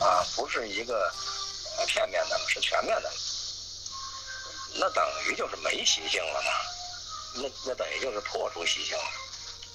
[0.06, 1.12] 啊，不是一个。
[1.88, 3.12] 片面的是全面的，
[4.74, 6.52] 那等于就是没习性了嘛？
[7.36, 9.04] 那那等于就是破除习性了。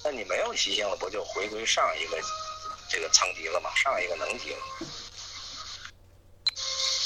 [0.03, 2.17] 那你没有习性了，不就回归上一个
[2.89, 3.69] 这个层级了吗？
[3.75, 4.59] 上一个能级了。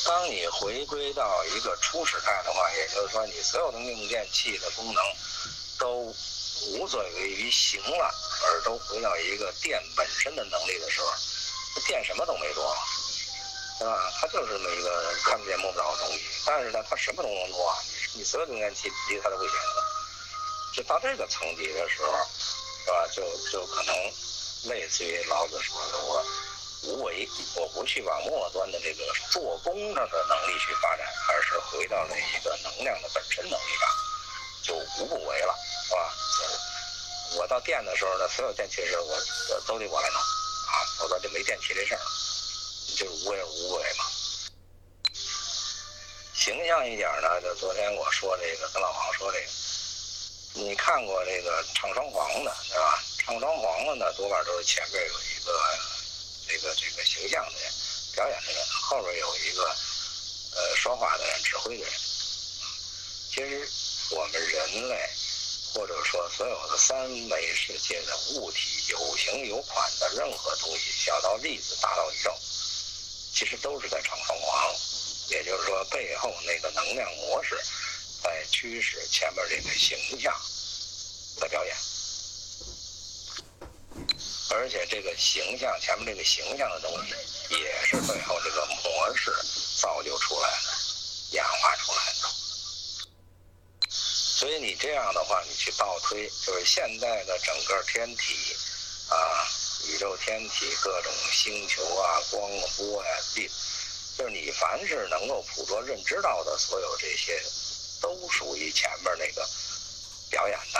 [0.05, 5.03] 当你回归到一个初始态的话，也就是说你所有的用电器的功能
[5.79, 6.13] 都
[6.77, 8.13] 无所谓于形了，
[8.45, 11.07] 而都回到一个电本身的能力的时候，
[11.87, 12.75] 电什么都没做。
[13.79, 14.13] 对吧？
[14.21, 17.75] 它就是那么一个看不见摸不着的东西，但是呢，它什么都能做，
[18.13, 19.92] 你所有的电器离它都不行了。
[20.73, 22.11] 就到这个层级的时候，
[22.83, 23.07] 是吧？
[23.13, 23.95] 就就可能
[24.63, 26.25] 类似于老子说的，我
[26.83, 33.89] 无为，我不去往末端的这个做工上的能力去发展，而是回到了一个能量的本身能力上，
[34.63, 35.55] 就无不为了，
[35.87, 36.11] 是吧？
[37.37, 42.01] 我到电的时候呢，所有电器事我都得我来弄，啊，否则就没电器这事儿，
[42.97, 44.05] 就是无为而无为嘛。
[46.33, 49.45] 形象一点呢，就昨天我说这个，跟老王说这个。
[50.55, 53.03] 你看过这个唱双簧的，对吧？
[53.25, 55.51] 唱双簧的呢，多半都是前边有一个
[56.47, 57.71] 这个这个形象的人，
[58.13, 59.63] 表演的人，后边有一个
[60.55, 61.93] 呃说话的人，指挥的人。
[63.31, 63.67] 其实
[64.11, 65.09] 我们人类，
[65.73, 72.31] 或者说所有的三维世界的物体，有形有款的任何东西，小到粒子，大到宇宙，
[73.33, 74.71] 其实都是在唱双簧，
[75.29, 77.59] 也就是说背后那个能量模式。
[78.63, 80.33] 驱使前面这个形象
[81.37, 81.75] 的表演，
[84.51, 87.13] 而且这个形象前面这个形象的东西，
[87.55, 89.35] 也是背后这个模式
[89.81, 90.69] 造就出来的、
[91.31, 92.29] 演化出来的。
[93.89, 98.55] 所以你这样的话，你去倒推，就是现在的整个天体
[99.09, 99.45] 啊、
[99.89, 103.51] 宇宙天体各种星球啊、光波呀、地，
[104.17, 107.43] 就是你凡是能够捕捉、认知到的所有这些。
[108.03, 109.47] 都属于前面那个
[110.29, 110.79] 表演的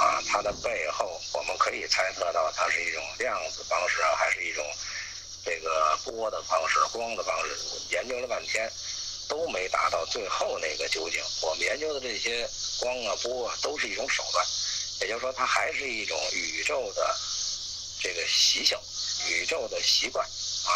[0.00, 4.64] 啊，它的背后我们可以猜测到，它是一种量子方式啊，还是一种
[5.44, 7.56] 这个波的方式、光的方式？
[7.90, 8.70] 研究了半天
[9.28, 11.20] 都没达到最后那个究竟。
[11.42, 14.46] 我们研究的这些光啊、波啊，都是一种手段，
[15.00, 17.16] 也就是说，它还是一种宇宙的
[18.00, 18.78] 这个习性、
[19.28, 20.70] 宇宙的习惯啊，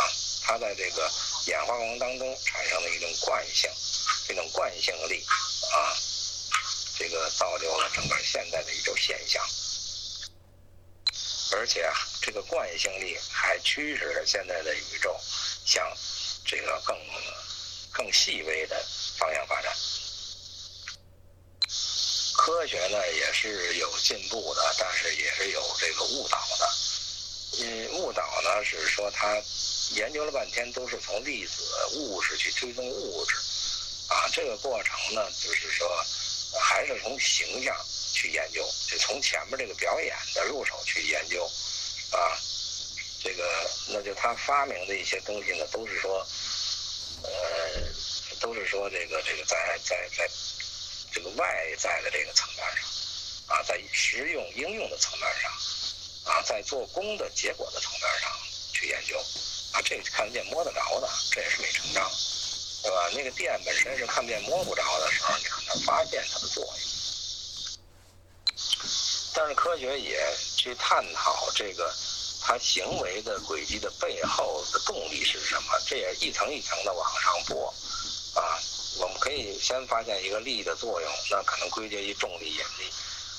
[0.50, 1.08] 它在这个
[1.46, 3.70] 演化过程当中产生的一种惯性，
[4.26, 5.24] 这种惯性力。
[5.70, 5.94] 啊，
[6.98, 9.40] 这个造就了整个现在的宇宙现象，
[11.52, 15.16] 而且啊，这个惯性力还驱使着现在的宇宙
[15.64, 15.86] 向
[16.44, 16.98] 这个更
[17.92, 18.84] 更细微的
[19.18, 19.72] 方向发展。
[22.34, 26.68] 科学呢也是有进步的，但是也是有这个误导的。
[27.60, 29.40] 嗯，误导呢是说他
[29.90, 31.62] 研究了半天都是从粒子
[31.96, 33.36] 物质去追踪物质。
[34.08, 36.04] 啊，这个过程呢，就是说，
[36.60, 37.76] 还是从形象
[38.12, 41.44] 去研究，就从前面这个表演的入手去研究，
[42.10, 42.36] 啊，
[43.22, 46.26] 这个那就他发明的一些东西呢，都是说，
[47.22, 47.30] 呃，
[48.40, 50.28] 都是说这个这个在在在
[51.12, 51.46] 这个外
[51.78, 52.84] 在的这个层面上，
[53.46, 55.52] 啊，在实用应用的层面上，
[56.24, 58.36] 啊，在做工的结果的层面上
[58.72, 59.24] 去研究，
[59.72, 62.10] 啊，这看得见摸得着的，这也是没成章。
[62.82, 63.10] 对吧？
[63.14, 66.74] 那个电本身是看不见摸不着的时候，你很难发现它的作用。
[69.34, 70.18] 但是科学也
[70.56, 71.94] 去探讨这个
[72.40, 77.68] 它行为的轨迹的背后的动力是什么，这也一层一层的往上拨。
[78.34, 78.58] 啊，
[78.98, 82.90] 我们可以先发现一个力的作用，那可能归结于重力引力。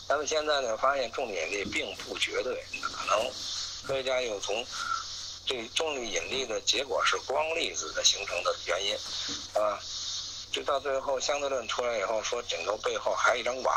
[0.07, 3.31] 但是现在呢，发现重力引力并不绝对，可能
[3.87, 4.63] 科学家又从。
[5.45, 8.95] 这重力引力的结果是光粒子的形成的原因，
[9.53, 9.79] 啊，
[10.51, 13.75] 就到最后相对论出来以后，说整个背后还有一张网，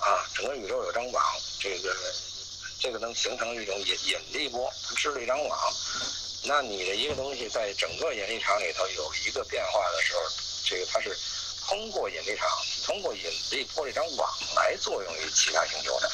[0.00, 1.24] 啊，整个宇宙有张网，
[1.60, 1.96] 这个
[2.80, 5.58] 这个能形成一种引引力波，织了一张网。
[6.44, 10.20] 那你的一个东西在整个引力场里头有一个变化的时候，
[10.64, 11.16] 这个它是
[11.66, 12.48] 通过引力场，
[12.84, 16.12] 通过引力波这张网来作用于其他星球的，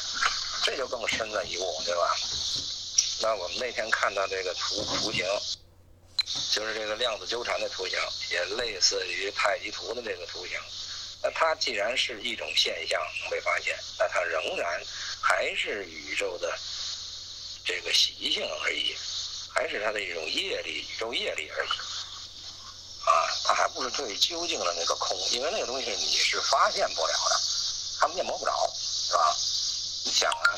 [0.63, 2.15] 这就更深的一步，对吧？
[3.23, 5.25] 那我们那天看到这个图图形，
[6.51, 7.97] 就是这个量子纠缠的图形，
[8.29, 10.59] 也类似于太极图的这个图形。
[11.21, 14.83] 那它既然是一种现象被发现，那它仍然
[15.21, 16.53] 还是宇宙的
[17.63, 18.93] 这个习性而已，
[19.55, 21.69] 还是它的一种业力，宇宙业力而已。
[23.05, 27.41] 啊，它还不是最究竟的那个空，因为那个东西你是发现不了的，
[28.01, 29.33] 看不见摸不着，是吧？
[30.03, 30.57] 你想啊。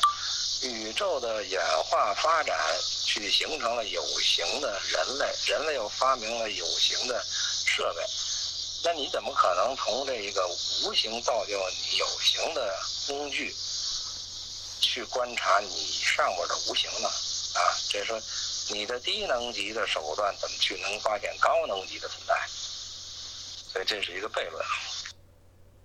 [0.62, 2.58] 宇宙的演化发展，
[3.04, 7.24] 去形成了有形的人类，人类又发明了有形的
[7.66, 8.02] 设备，
[8.82, 10.46] 那你怎么可能从这一个
[10.82, 12.74] 无形造就你有形的
[13.06, 13.54] 工具，
[14.80, 17.08] 去观察你上边的无形呢？
[17.08, 18.20] 啊，这说
[18.70, 22.34] 你的低能级的手段怎么去能发现高能级的存在？
[23.72, 24.64] 所以这是一个悖论。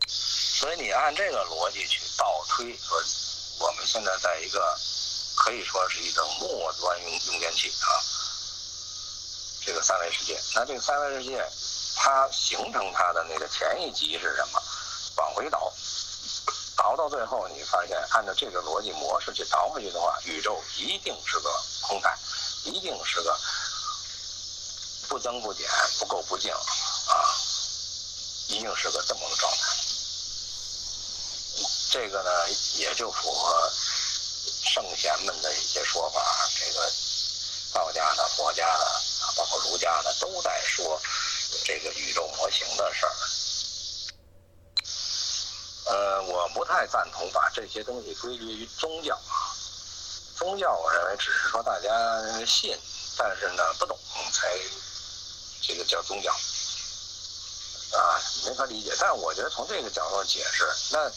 [0.07, 3.03] 所以你按这个逻辑去倒推说。
[3.61, 4.75] 我们现在在一个
[5.35, 8.01] 可以说是一个末端用用电器啊，
[9.63, 10.41] 这个三维世界。
[10.55, 11.47] 那这个三维世界，
[11.95, 14.59] 它形成它的那个前一级是什么？
[15.17, 15.71] 往回倒，
[16.75, 22.17] 倒到最后，你发现按照这个逻辑模式去倒回去的话，宇宙一定是个空态，
[22.63, 23.39] 一定是个
[25.07, 25.69] 不增不减、
[25.99, 27.13] 不垢不净啊，
[28.47, 29.80] 一定是个这么个状态。
[31.91, 32.31] 这个呢，
[32.77, 33.69] 也就符合
[34.63, 36.89] 圣贤们的一些说法，这个
[37.73, 38.85] 道家的、佛家的，
[39.35, 40.97] 包括儒家的，都在说
[41.65, 43.11] 这个宇宙模型的事儿。
[45.87, 49.51] 呃，我不太赞同把这些东西归结于宗教啊。
[50.37, 51.89] 宗教，我认为只是说大家
[52.45, 52.73] 信，
[53.17, 53.99] 但是呢不懂
[54.31, 54.57] 才
[55.61, 58.95] 这个叫宗教啊，没法理解。
[58.97, 61.11] 但我觉得从这个角度解释，那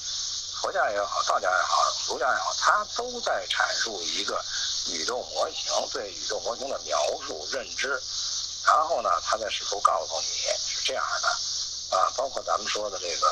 [0.65, 4.43] 佛家也好，道家也好，儒家也好，它都在阐述一个
[4.89, 8.01] 宇宙模型，对宇宙模型的描述、认知。
[8.65, 11.29] 然后呢，他在试图告诉你是这样的
[11.99, 13.27] 啊，包括咱们说的这个。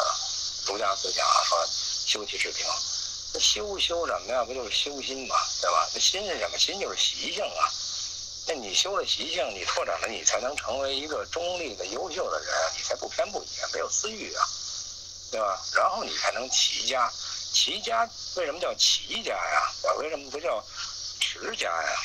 [0.64, 1.58] 儒家思想啊，说
[2.06, 2.64] 修气治平，
[3.32, 4.44] 那修修什么呀？
[4.44, 5.88] 不就是修心嘛，对吧？
[5.92, 6.56] 那心是什么？
[6.58, 7.66] 心就是习性啊。
[8.46, 14.46] 那你修了习性，你拓展了，你才能成为一个中立的、优秀的人，你才不偏不倚，没有私欲啊，
[15.32, 15.60] 对吧？
[15.74, 17.12] 然后你才能齐家。
[17.52, 19.70] 齐家为什么叫齐家呀？
[19.82, 20.64] 我为什么不叫
[21.20, 22.02] 池家呀？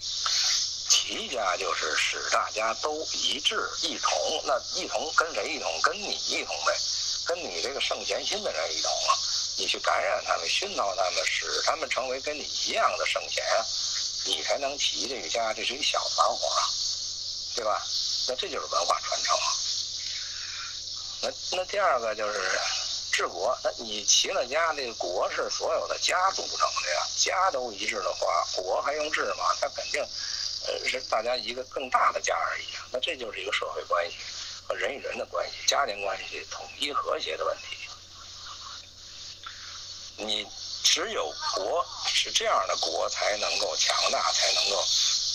[0.00, 4.42] 齐家就是使大家都一致一同。
[4.44, 5.80] 那一同跟谁一同？
[5.82, 6.72] 跟你一同呗。
[7.26, 9.18] 跟你这个圣贤心的人一同啊，
[9.58, 13.66] 你去感染他们，熏陶他们，使他们成为跟你一样的圣贤啊，
[14.24, 15.52] 你才能齐这个家。
[15.52, 16.70] 这是一小团伙啊，
[17.54, 17.84] 对吧？
[18.28, 19.46] 那这就是文化传承啊。
[21.20, 22.58] 那那第二个就是
[23.18, 23.58] 治国。
[23.64, 29.44] 那你齐了家，这个国是所有的家组成的呀，家都一致的话，国还用治吗？
[29.60, 32.66] 它肯定呃是大家一个更大的家而已。
[32.92, 34.18] 那这就是一个社会关系。
[34.68, 37.88] 和人与人的关系、家庭关系统一和谐的问题，
[40.18, 40.46] 你
[40.84, 44.84] 只有国是这样的国才能够强大，才能够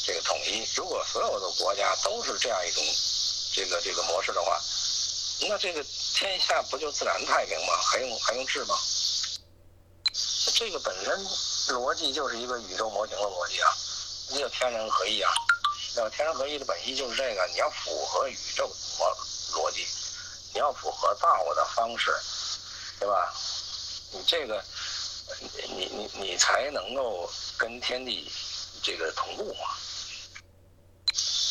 [0.05, 0.63] 这个统一。
[0.75, 2.83] 如果所有的国家都是这样一种
[3.55, 4.61] 这个这个模式的话，
[5.49, 5.83] 那这个
[6.15, 7.73] 天下不就自然太平吗？
[7.81, 8.77] 还用还用治吗？
[10.55, 11.25] 这个本身
[11.75, 13.69] 逻辑就是一个宇宙模型的逻辑啊，
[14.31, 15.31] 那叫天人合一啊。
[15.95, 19.15] 那天人合一的本意就是这个，你要符合宇宙逻
[19.53, 19.85] 逻辑，
[20.53, 22.11] 你要符合道的方式，
[22.99, 23.33] 对吧？
[24.11, 24.63] 你这个，
[25.69, 28.31] 你你你才能够跟天地
[28.81, 29.69] 这个同步嘛。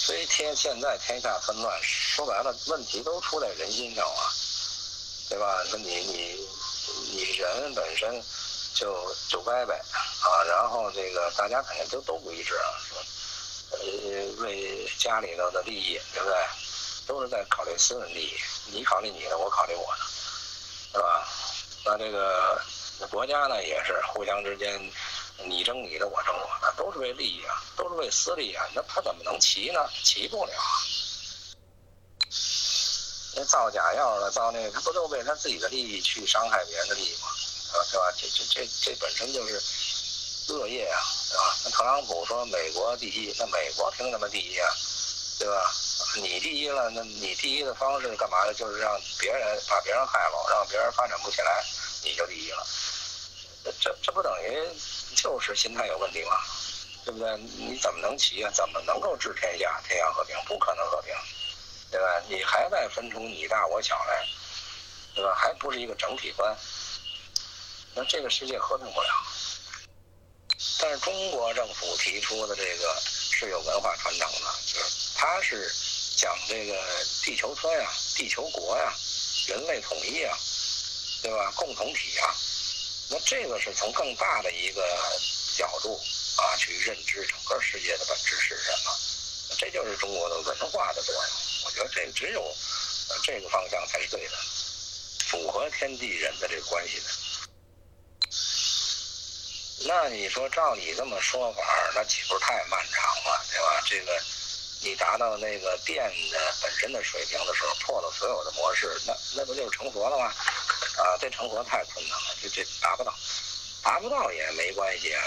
[0.05, 4.23] 所以天现在天下纷乱，说白了问题都出在人心上啊，
[5.29, 5.62] 对吧？
[5.71, 6.49] 那你你
[7.12, 8.21] 你人本身
[8.75, 9.81] 就就歪呗
[10.21, 12.67] 啊，然后这个大家肯定都都不一致啊。
[13.71, 13.79] 呃，
[14.43, 16.37] 为家里头的利益，对不对？
[17.07, 18.37] 都是在考虑私人利益，
[18.73, 20.05] 你考虑你的，我考虑我的，
[20.95, 21.29] 是吧？
[21.85, 22.61] 那这个
[23.09, 24.69] 国家呢，也是互相之间，
[25.45, 28.64] 你争你的，我争我的，都是为利益啊，都是为私利啊。
[28.75, 29.88] 那他怎么能齐呢？
[30.05, 30.53] 齐不了。
[33.35, 37.29] 那造假药的，造那个，他不都为他自己的利益去伤害别人的利益吗？
[37.90, 38.12] 对吧？
[38.16, 40.99] 这这这这本身就是恶业啊。
[40.99, 44.68] 啊，那特朗普说美国第一，那美国凭什么第一啊？
[45.38, 45.75] 对吧？
[46.16, 48.53] 你第一了，那你第一的方式干嘛呢？
[48.53, 51.64] 就是让别人把别人害了，让别人发展不起来，
[52.05, 52.66] 你就第一了。
[53.81, 54.68] 这这不等于
[55.14, 56.37] 就是心态有问题吗？
[57.05, 57.37] 对不对？
[57.38, 58.51] 你怎么能齐啊？
[58.55, 60.37] 怎么能够治天下、天下和平？
[60.46, 61.12] 不可能和平，
[61.90, 62.22] 对吧？
[62.29, 64.25] 你还在分出你大我小来，
[65.14, 65.35] 对吧？
[65.35, 66.57] 还不是一个整体观，
[67.94, 69.09] 那这个世界和平不了。
[70.79, 75.68] 但是中国政府提出的这个是有文化传承的，就是它是
[76.16, 76.81] 讲这个
[77.25, 78.92] 地球村呀、地球国呀、
[79.48, 80.38] 人类统一啊，
[81.20, 81.53] 对吧？
[81.57, 82.35] 共同体啊，
[83.12, 84.83] 那这个是从更大的一个
[85.55, 86.01] 角度
[86.38, 88.96] 啊去认知整个世界的本质是什么，
[89.59, 91.25] 这就是中国的文化的作用。
[91.67, 92.42] 我觉得这只有
[93.23, 94.37] 这个方向才是对的，
[95.27, 97.04] 符合天地人的这个关系的。
[99.85, 101.63] 那你说照你这么说法，
[101.94, 103.83] 那岂不是太漫长了，对吧？
[103.87, 104.23] 这个
[104.85, 110.26] 你达到那个电的本身的水平的时候，破了所有的模式，那那不就是成佛了吗？
[110.26, 113.14] 啊，这成佛太困难了，这这达不到，
[113.83, 115.22] 达不到也没关系啊。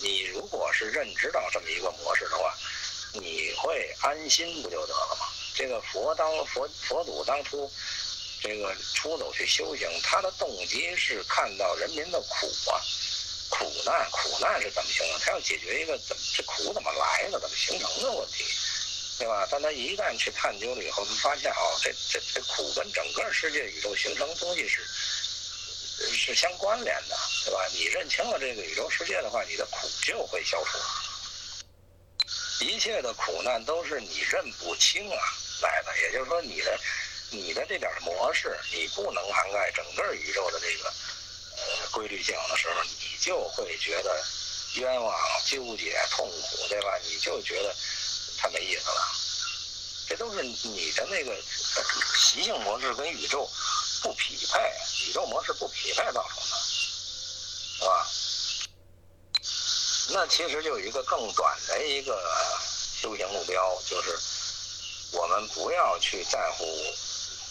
[0.00, 2.52] 你如果是认知到这么一个模式的话，
[3.12, 5.28] 你会安心不就得了吗？
[5.54, 7.70] 这个佛当佛佛祖当初
[8.40, 12.82] 这个出走去修行，他的动机是看到人民的苦啊。
[13.52, 15.20] 苦难，苦难是怎么形成？
[15.20, 18.44] 他要解决一个怎么这苦怎么来的，怎么形成的问题，
[19.18, 19.46] 对吧？
[19.50, 24.82] 但他一旦去探究了以后，他发现哦，这这这苦跟整个世界宇宙形成的东西是
[26.16, 27.68] 是相关联的，对吧？
[27.74, 30.78] 你认清了这个宇宙世界的话，你的苦就会消除。
[32.64, 35.18] 一切的苦难都是你认不清啊
[35.60, 36.80] 来的，也就是说，你的
[37.30, 40.92] 你的这点模式，你不能涵盖整个宇宙的这个
[41.92, 44.24] 规律性的时候，你就会觉得
[44.74, 45.14] 冤枉、
[45.46, 46.98] 纠结、痛苦，对吧？
[47.04, 47.74] 你就觉得
[48.38, 49.12] 太没意思了。
[50.08, 51.34] 这都是你的那个
[52.18, 53.48] 习性模式跟宇宙
[54.02, 54.58] 不匹配，
[55.06, 56.56] 宇宙模式不匹配造成的，
[57.78, 58.06] 是吧？
[60.14, 62.20] 那其实就有一个更短的一个
[63.00, 64.18] 修行目标，就是
[65.12, 66.64] 我们不要去在乎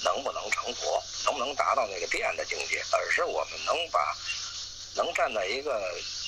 [0.03, 4.15] 能不能成佛，能不能达到那个电的境界，而是我们能把
[4.95, 5.79] 能站在一个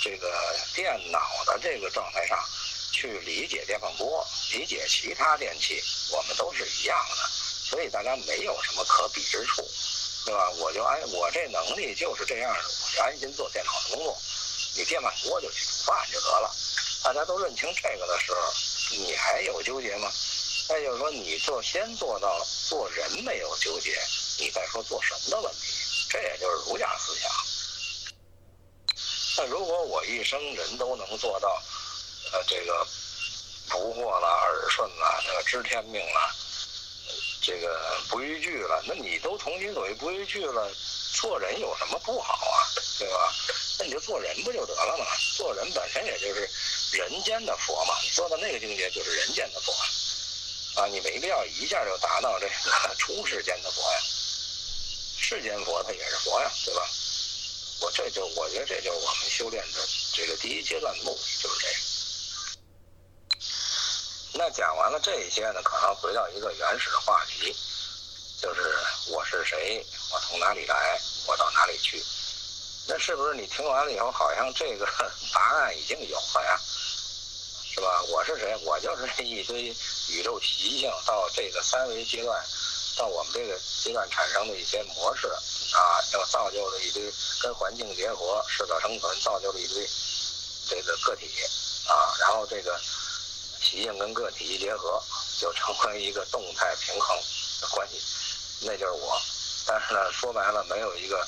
[0.01, 2.38] 这个电脑的这个状态上
[2.91, 7.30] 去理解电饭锅，理解其他电器，我们都是一样的，
[7.69, 9.61] 所以大家没有什么可比之处，
[10.26, 10.49] 对吧？
[10.51, 14.17] 我就安我这能力就是这样的，我就安心做电脑的工作。
[14.76, 16.55] 你电饭锅就去煮饭就得了，
[17.03, 18.53] 大家都认清这个的时候，
[18.91, 20.11] 你还有纠结吗？
[20.68, 23.97] 再就是说，你就先做到做人没有纠结，
[24.39, 27.30] 你再说做神的问题，这也就是儒家思想。
[29.38, 31.61] 那如果我一生人都能做到，
[32.32, 32.88] 呃，这个
[33.70, 36.36] 不惑了、耳顺了、这个知天命了，
[37.41, 40.72] 这个不逾矩了，那你都同心所欲不逾矩了，
[41.14, 42.64] 做人有什么不好啊？
[42.99, 43.34] 对吧？
[43.80, 45.05] 那你就做人不就得了吗？
[45.36, 46.49] 做人本身也就是
[46.93, 49.74] 人间的佛嘛，你做到那个境界就是人间的佛，
[50.76, 54.01] 啊，你没必要一下就达到这个 出世间的佛呀。
[55.19, 56.88] 世间佛他也是佛呀，对吧？
[57.82, 59.80] 我这就我觉得这就是我们修炼的
[60.13, 61.76] 这个第一阶段的目的，就是这个。
[64.36, 67.55] 那讲完了这些呢，可能回到一个原始的话题，
[68.41, 68.76] 就是
[69.11, 72.03] 我是谁，我从哪里来，我到哪里去。
[72.88, 74.86] 那是不是你听完了以后，好像这个
[75.34, 76.59] 答案已经有了呀？
[77.74, 78.01] 是吧？
[78.09, 78.55] 我是谁？
[78.65, 79.76] 我就是这一堆
[80.09, 82.45] 宇宙习性到这个三维阶段，
[82.97, 89.89] 到我们这个阶段产生的一些模式啊，又造就了一堆跟环境结合、适者生存，造就了一堆
[90.69, 91.29] 这个个体
[91.87, 92.79] 啊，然后这个
[93.61, 95.01] 习性跟个体一结合，
[95.39, 97.17] 就成为一个动态平衡
[97.61, 98.01] 的关系，
[98.61, 99.21] 那就是我。
[99.65, 101.27] 但是呢，说白了，没有一个。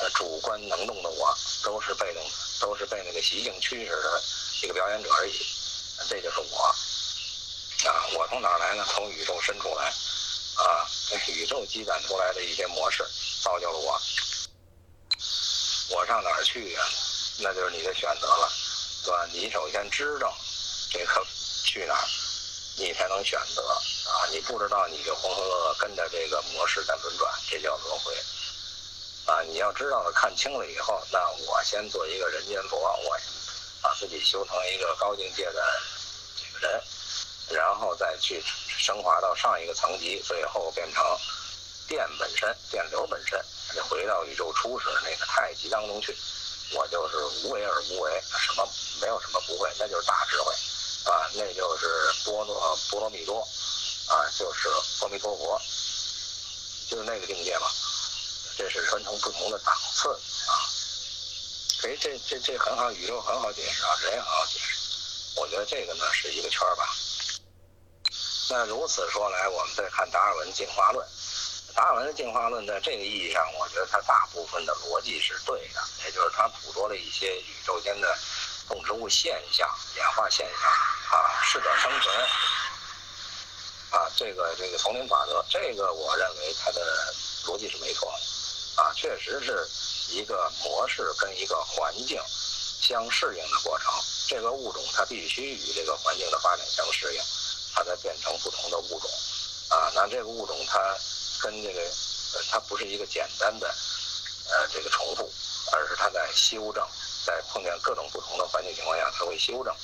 [0.00, 4.22] 呃，主观能动的我都是被动的，都是被那个习性驱使的
[4.62, 5.32] 一个表演者而已。
[6.08, 6.72] 这就是我
[7.86, 8.06] 啊！
[8.14, 8.84] 我从哪儿来呢？
[8.88, 10.88] 从宇宙深处来啊！
[11.28, 13.06] 宇宙积攒出来的一些模式
[13.42, 14.00] 造就了我。
[15.90, 16.82] 我上哪儿去呀？
[17.40, 18.52] 那就是你的选择了，
[19.04, 19.26] 对吧？
[19.32, 20.36] 你首先知道
[20.90, 21.26] 这个
[21.64, 22.04] 去哪儿，
[22.76, 24.26] 你才能选择啊！
[24.30, 28.12] 你不知道，你就浑浑噩噩跟着这个模式在轮转，这叫轮回。
[29.26, 33.16] 啊，你要知道了，看清了以后，那我先做一个人间佛，我
[33.80, 35.62] 把自己修成一个高境界的
[36.36, 36.82] 这个人，
[37.50, 38.42] 然后再去
[38.78, 41.02] 升华到上一个层级，最后变成
[41.86, 43.42] 电本身、电流本身，
[43.74, 46.16] 就回到宇宙初始的那个太极当中去。
[46.74, 48.68] 我就是无为而无为，什么
[49.00, 50.52] 没有什么不会，那就是大智慧
[51.10, 53.40] 啊，那就是波罗波罗蜜多
[54.08, 54.68] 啊，就是
[55.00, 55.58] 阿弥陀佛，
[56.90, 57.66] 就是那个境界嘛。
[58.58, 60.52] 这是分成不同的档次啊，
[61.80, 64.76] 所以这这这很好，宇宙很好解释啊，人也很好解释。
[65.36, 66.94] 我觉得这个呢是一个圈儿吧。
[68.50, 71.06] 那如此说来，我们再看达尔文进化论。
[71.74, 78.18] 达尔文的进化论在这个意义上，我觉得它大部分的逻辑是对的，也就是它捕捉了一些宇宙间的
[78.66, 82.16] 动植物现象、演化现象啊，适者生存
[83.90, 87.14] 啊，这个这个丛林法则，这个我认为它的
[87.46, 88.82] 逻辑是没错的。
[88.82, 89.68] 啊，确实是
[90.14, 92.18] 一个模式跟一个环境
[92.80, 93.92] 相适应的过程。
[94.26, 97.22] 这个物种它必须与这个环境的发展相适应，
[97.74, 99.10] 它才变成不同的物种。
[99.68, 100.96] 啊，那这个物种它
[101.42, 101.80] 跟这个
[102.50, 105.30] 它不是一个简单的呃这个重复，
[105.72, 106.86] 而是它在修正，
[107.26, 109.74] 在碰见各种不同的环境情况下，它会修正，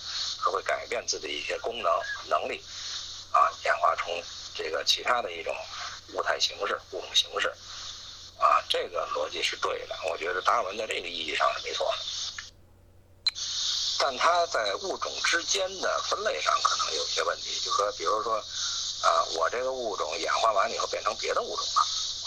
[0.43, 1.93] 它会改变自己一些功能
[2.29, 2.65] 能力，
[3.31, 4.07] 啊，演化成
[4.55, 5.55] 这个其他的一种
[6.15, 7.53] 物态形式、物种形式。
[8.37, 11.99] 啊，这个逻辑是对的，我觉得达尔文在这个意义上是没错的，
[14.07, 18.35] 但它在物种之间的分类上可能有些问题，就说，比如说，
[19.01, 21.83] 啊，我这个物种演化完了以后变成别的物种了，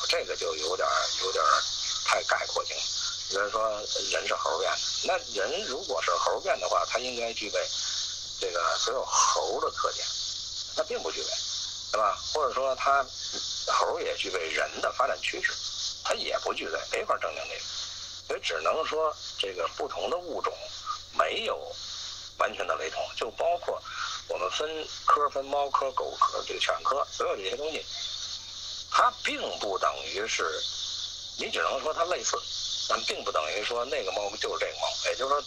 [0.10, 0.88] 这个就有点
[1.24, 1.44] 有点
[2.04, 2.82] 太概括性了。
[3.30, 3.70] 比如说，
[4.10, 7.64] 人是猴变的，那人如果是猴变的话，他应该具备
[8.40, 10.04] 这个所有猴的特点，
[10.76, 11.30] 那并不具备，
[11.92, 12.18] 对吧？
[12.34, 13.06] 或者说它
[13.68, 15.54] 猴也具备人的发展趋势，
[16.04, 17.62] 它也不具备，没法证明这个，
[18.30, 20.52] 所以只能说这个不同的物种
[21.18, 21.58] 没有
[22.38, 23.82] 完全的雷同，就包括
[24.28, 27.86] 我们分科分猫科、狗科、这个犬科，所有这些东西，
[28.92, 30.44] 它并不等于是，
[31.38, 32.38] 你只能说它类似，
[32.90, 35.44] 但并不等于说那个猫就是这个猫，也就是说。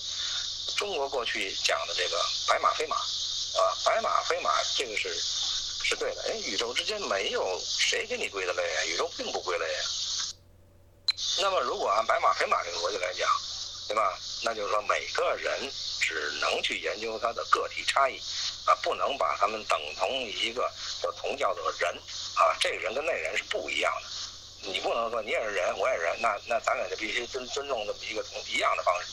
[0.76, 2.16] 中国过去讲的这个
[2.46, 6.22] 白马非马，啊，白马非马，这个是是对的。
[6.22, 9.82] 哎，宇宙之间没有谁给你归的类啊，宇宙并不归类啊。
[11.38, 13.28] 那么，如果按白马非马这个逻辑来讲，
[13.90, 14.16] 对吧？
[14.44, 15.68] 那就是说，每个人
[16.00, 18.16] 只能去研究他的个体差异，
[18.64, 20.70] 啊，不能把他们等同一个
[21.02, 21.92] 叫同叫做人，
[22.36, 24.08] 啊，这个人跟那人是不一样的。
[24.70, 29.08] 你不能说你也是人，我也是人，那那咱俩就必须尊尊重这么一个同一样的方式。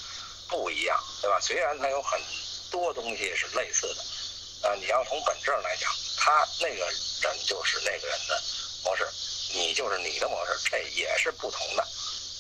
[0.48, 1.40] 不一样，对吧？
[1.42, 2.22] 虽然他有很
[2.70, 8.40] 多东西是类似的，啊，你要从本质上来讲，他那个人就是那个人的
[8.84, 9.10] 模式，
[9.56, 11.84] 你就是你的模式，这也是不同的，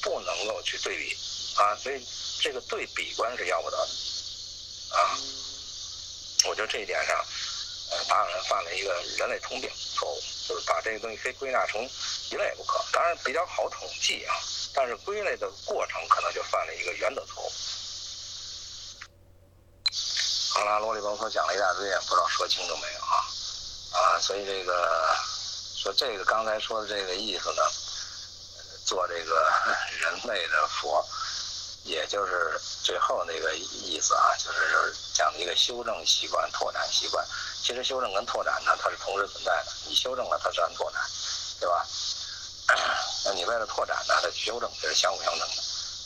[0.04, 1.18] 不能够去对比
[1.58, 1.76] 啊。
[1.76, 2.06] 所以
[2.42, 5.18] 这个对比观是要不得的啊。
[6.46, 7.18] 我觉得这一点上，
[7.92, 11.82] 呃，达尔文犯了一个人类通病错误，就是把这个东西非归纳成
[12.32, 12.84] 一类不可。
[12.94, 14.36] 当然比较好统计啊，
[14.74, 17.52] 但是归类的过程可能就犯了一个原则错误。
[20.54, 23.26] 好了，啰里吧嗦讲了一大堆，不知道说清楚没有啊？
[23.94, 25.18] 啊，所以这个
[25.76, 27.62] 说这个刚才说的这个意思呢，
[28.86, 29.52] 做这个
[30.00, 31.06] 人类的佛，
[31.88, 37.26] 也就是最后那个意思啊，就是讲一个修正习惯、拓展习惯。
[37.64, 39.72] 其实修正跟拓展呢，它是同时存在的。
[39.88, 41.02] 你修正了，它自然拓展，
[41.60, 41.88] 对吧？
[43.26, 45.56] 那你为了拓展呢，它修正，这是相辅相成的。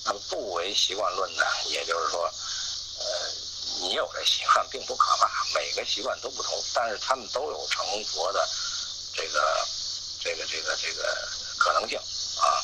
[0.05, 2.23] 那么不为习惯论呢，也就是说，
[2.99, 3.51] 呃。
[3.82, 8.47] 你有这习惯并不可怕，每个习惯都不同，但是他们都有成佛的
[9.15, 9.67] 这个
[10.21, 11.27] 这个这个这个
[11.57, 12.61] 可能性啊。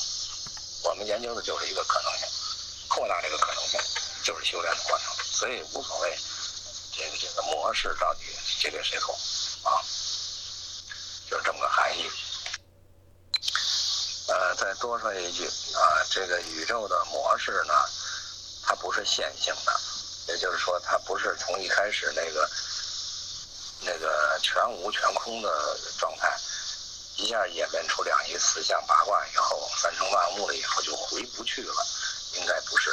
[0.84, 2.28] 我们研究的就是一个可能性，
[2.98, 3.80] 扩大这个可能性
[4.24, 6.18] 就是修炼的过程，所以无所谓
[6.92, 8.22] 这个这个模式到底
[8.60, 9.14] 这个谁错
[9.62, 9.78] 啊，
[11.30, 12.10] 就是这么个含义。
[14.30, 17.74] 呃，再多说一句啊，这个宇宙的模式呢，
[18.64, 19.80] 它不是线性的。
[20.28, 22.50] 也就是说，它不是从一开始那个
[23.82, 26.36] 那个全无全空的状态，
[27.16, 31.88] 一下演变出两仪四象八卦以后，三成万物了以后就回不去了，
[32.34, 32.92] 应该不是。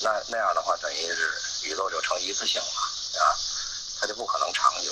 [0.00, 2.68] 那那样的话，等于是宇宙就成一次性了
[3.20, 3.36] 啊，
[4.00, 4.90] 它就不可能长久，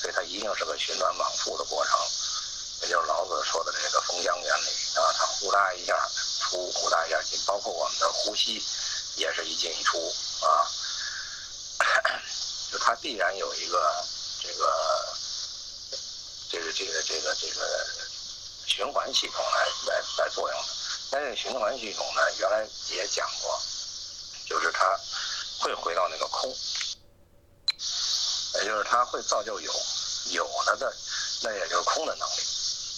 [0.00, 1.98] 所以它一定是个循环往复的过程。
[2.82, 5.96] 也就是老子说的这个风江原理啊，它呼啦一下
[6.40, 8.62] 出，呼啦一下进，包括我们的呼吸
[9.16, 9.98] 也是一进一出。
[10.42, 10.68] 啊，
[12.70, 14.04] 就它必然有一个
[14.42, 15.16] 这个
[16.50, 17.88] 这个这个这个这个
[18.66, 20.75] 循环系统来来来作用的。
[21.10, 23.58] 但是循环系统呢，原来也讲过，
[24.48, 24.98] 就是它
[25.60, 26.54] 会回到那个空，
[28.54, 29.72] 也就是它会造就有
[30.32, 30.92] 有了的，
[31.42, 32.40] 那也就是空的能力。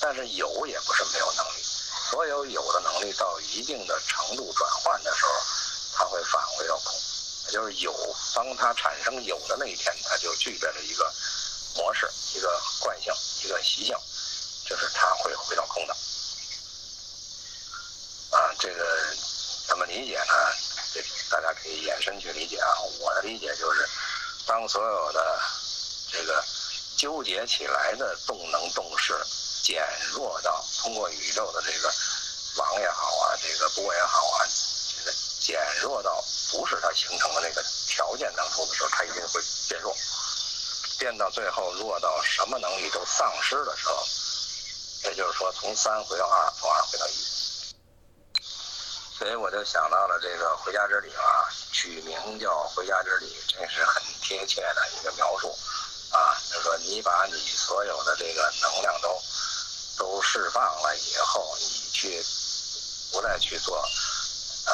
[0.00, 1.62] 但是有也不是没有能力，
[2.10, 5.32] 所有有的能力到一定的程度转换的时候，
[5.94, 6.94] 它会返回到空。
[7.46, 7.92] 也就是有，
[8.34, 11.12] 当它产生有的那一天，它就具备了一个
[11.74, 13.96] 模式、一个惯性、一个习性，
[14.66, 15.96] 就是它会回到空的。
[18.58, 18.84] 这个
[19.66, 20.34] 怎么理解呢？
[20.92, 21.00] 这
[21.30, 22.68] 大家可以延伸去理解啊。
[23.00, 23.88] 我的理解就是，
[24.46, 25.40] 当所有的
[26.12, 26.44] 这个
[26.96, 29.14] 纠结起来的动能动势
[29.62, 31.92] 减弱到通过宇宙的这个
[32.56, 34.46] 网也好啊，这个波也好啊，
[34.96, 36.24] 这个减弱到。
[36.50, 39.38] 不是它形成的那个条件当中的时候，它一定会
[39.68, 39.94] 变弱，
[40.98, 44.02] 变到最后弱到什么能力都丧失的时候，
[45.04, 47.27] 也就是说从三回到二，从二回到一。
[49.18, 55.50] 所以我就想到了这个《回家之旅》啊，取名叫《回家之旅》，这是很贴切的一个描述
[56.12, 56.38] 啊。
[56.48, 59.20] 就是说你把你所有的这个能量都
[59.98, 62.24] 都释放了以后，你去
[63.10, 63.76] 不再去做
[64.66, 64.72] 呃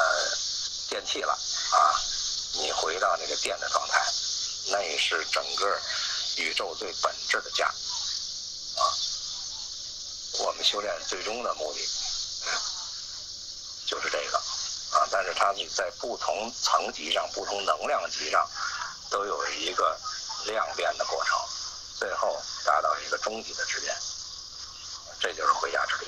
[0.89, 1.33] 电器了。
[1.33, 1.99] 啊，
[2.53, 3.99] 你回到那个电的状态，
[4.67, 5.81] 那是整个
[6.37, 7.65] 宇宙最本质的家。
[7.65, 8.93] 啊，
[10.45, 11.79] 我们修炼最终的目的
[13.87, 14.24] 就是这个。
[15.11, 18.47] 但是它在不同层级上、不同能量级上，
[19.09, 19.97] 都有一个
[20.45, 21.37] 量变的过程，
[21.97, 23.95] 最后达到一个终极的质变。
[25.19, 26.07] 这就是回家之旅。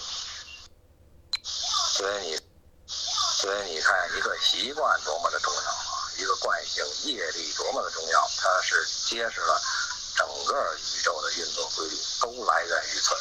[1.44, 2.40] 所以你。
[3.38, 6.12] 所以你看，一个习惯多么的重要啊！
[6.18, 9.62] 一个惯性、业力多么的重要，它是揭示了
[10.16, 13.16] 整个宇宙的运作规律都来源于此。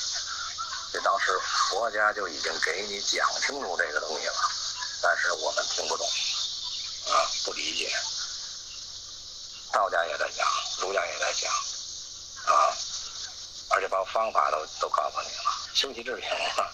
[0.91, 4.35] 这当时佛家就已经给你讲清楚这个东西了，
[5.03, 6.07] 但是我们听不懂，
[7.09, 7.91] 啊，不理解。
[9.73, 10.47] 道家也在讲，
[10.81, 11.53] 儒家也在讲，
[12.47, 12.75] 啊，
[13.71, 16.65] 而且把方法都都告诉你了，修习治平嘛，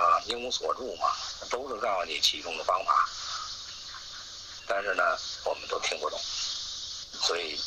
[0.00, 1.16] 啊，应无所住嘛，
[1.50, 3.08] 都是告诉你其中的方法。
[4.66, 5.02] 但是呢，
[5.44, 6.20] 我们都听不懂，
[7.22, 7.58] 所以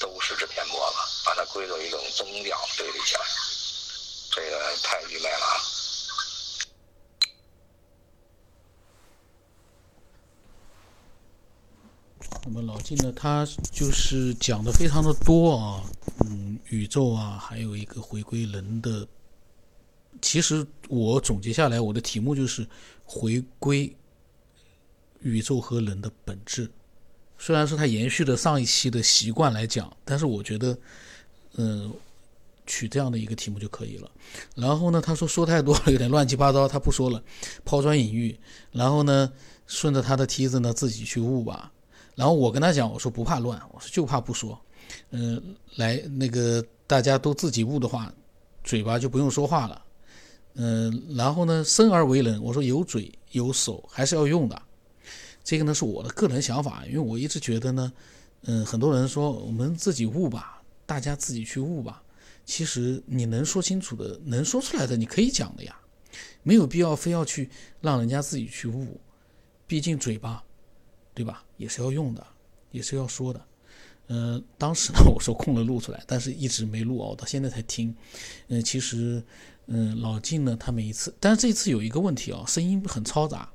[0.00, 3.20] 都失之偏颇了，把它归作一种宗教对立起来，
[4.32, 5.60] 这个太愚昧了。
[12.44, 15.82] 那么老晋呢，他就是讲的非常的多啊，
[16.26, 19.06] 嗯，宇宙啊，还有一个回归人的。
[20.20, 22.66] 其实我总结下来，我的题目就是
[23.04, 23.94] 回归
[25.20, 26.70] 宇宙和人的本质。
[27.38, 30.78] 虽然说他延续的上一期的习惯来讲，但是我觉得，
[31.54, 31.92] 嗯，
[32.66, 34.10] 取这样的一个题目就可以了。
[34.54, 37.22] 然后呢，他说说太多了，有点乱七八糟，他不说了，
[37.64, 38.38] 抛砖引玉。
[38.72, 39.32] 然后呢，
[39.66, 41.72] 顺着他的梯子呢，自己去悟吧。
[42.14, 44.60] 然后我跟他讲，我说不怕乱，我说就怕不说。
[45.10, 45.42] 嗯，
[45.76, 48.12] 来那个大家都自己悟的话，
[48.62, 49.82] 嘴巴就不用说话了。
[50.54, 54.60] 嗯，然后呢，生而为人，我说有嘴有手还是要用的。
[55.42, 57.90] 这个呢是我的个人想法，因为我一直觉得呢，
[58.42, 62.02] 嗯，很多人说我们自己悟吧，大家自己去悟吧。
[62.44, 65.74] 其实你能说清楚的，能说出来的，你可以讲的呀，
[66.42, 67.48] 没有必要非要去
[67.80, 69.00] 让人家自己去悟。
[69.66, 70.44] 毕竟嘴巴。
[71.14, 71.44] 对吧？
[71.56, 72.26] 也是要用的，
[72.70, 73.40] 也是要说的。
[74.08, 77.94] 嗯，当时呢， 我说空了录出来，但是一直没录哦，到现在才听。
[78.48, 79.22] 嗯，其实，
[79.66, 83.50] 嗯，老晋呢，他每一次，但是这一次有一个问题啊，声音很嘈杂。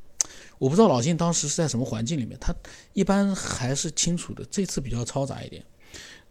[0.58, 2.56] 我不知道老晋当时是在什么环境里面，他
[2.94, 5.64] 一般还是清楚的，这次比较嘈杂一点。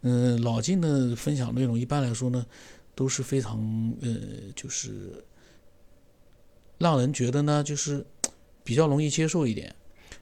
[0.01, 2.45] 嗯，老晋的分享内容一般来说呢，
[2.93, 3.59] 都是非常
[4.01, 4.17] 呃，
[4.55, 5.23] 就是
[6.77, 8.05] 让人觉得呢，就是
[8.63, 9.73] 比较容易接受一点。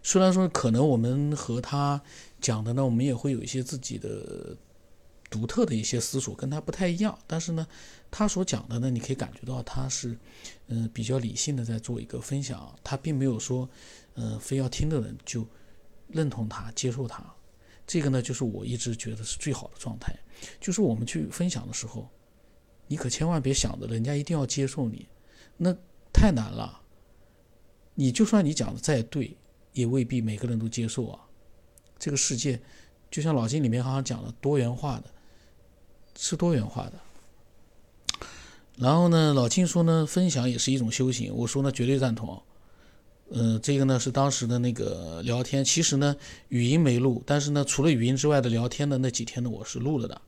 [0.06, 2.00] 虽然说可能我们和他
[2.40, 4.56] 讲的呢，我们也会有一些自己的
[5.32, 7.18] 独特的一些思索，跟他不太一样。
[7.26, 7.66] 但是呢，
[8.12, 10.16] 他所讲的呢，你可以感觉到他是，
[10.68, 12.72] 嗯，比较理性的在做一个分享。
[12.84, 13.68] 他并没有说，
[14.14, 15.44] 嗯，非要听的人就
[16.10, 17.26] 认同他、接受他。
[17.88, 20.16] 这个呢，就是我一直觉得是最好的状态。
[20.62, 22.08] 就是我们去分享的时候，
[22.86, 25.10] 你可千万别想着人家一定要接受你，
[25.58, 25.76] 那
[26.14, 26.84] 太难了。
[27.96, 29.36] 你就算你讲的再对。
[29.76, 31.20] 也未必每个人都接受啊。
[32.00, 32.60] 这个世界，
[33.12, 35.04] 就像老金里面好像讲了多元化的，
[36.18, 36.94] 是多元化的。
[38.78, 41.34] 然后呢，老金说呢，分享也是一种修行。
[41.34, 42.42] 我说呢，绝对赞同。
[43.32, 46.16] 嗯，这个呢是当时的那个聊天，其实呢
[46.50, 50.22] 语音没录，但是呢除了语音之外的聊天的那几天呢，我是录了的。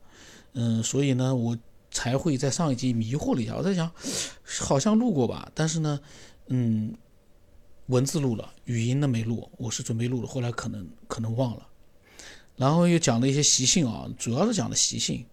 [0.54, 1.56] 嗯，所以呢我
[1.90, 3.92] 才会在上一集迷惑了一下，我在想，
[4.60, 6.00] 好像录过吧，但是呢，
[6.46, 6.94] 嗯。
[7.88, 11.66] 文字录了，语音呢没录，我是准备录的，后来可能可能忘了。
[12.54, 15.24] 然后又讲了一些习性啊，主要是讲的习性，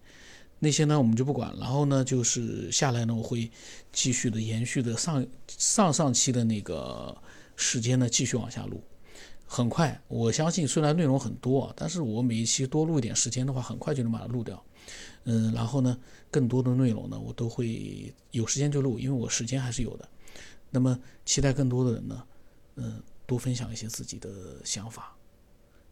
[0.58, 1.54] 那些呢我们就不管。
[1.58, 3.50] 然后呢就是下来呢，我会
[3.92, 7.14] 继续的延续的上上上期的那个
[7.56, 8.82] 时间呢继续往下录。
[9.44, 14.64] 很快，我相信虽然内容很多啊，但是我每一期多录一点时间的话，很快就能把它录掉。
[15.24, 15.98] 嗯，然后呢
[16.30, 20.08] 更多的内容呢我都会有时间就录，因为我时间还是有的。
[20.70, 22.24] 那么期待更多的人呢。
[22.76, 25.16] 嗯，多分享一些自己的想法，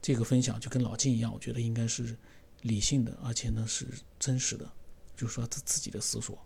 [0.01, 2.17] 这个分享就跟老金一样，我觉得应该是
[2.63, 3.87] 理性的，而且呢是
[4.19, 4.71] 真实的，
[5.17, 6.39] 就是说他自己的思索。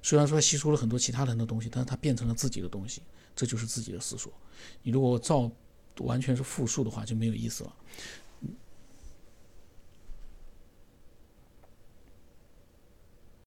[0.00, 3.02] 虽然说吸收了很多其他人的东西，但是他变成了自己的东西，
[3.34, 4.32] 这就是自己的思索。
[4.82, 5.50] 你如果照
[5.98, 7.76] 完全是复述的话，就没有意思了。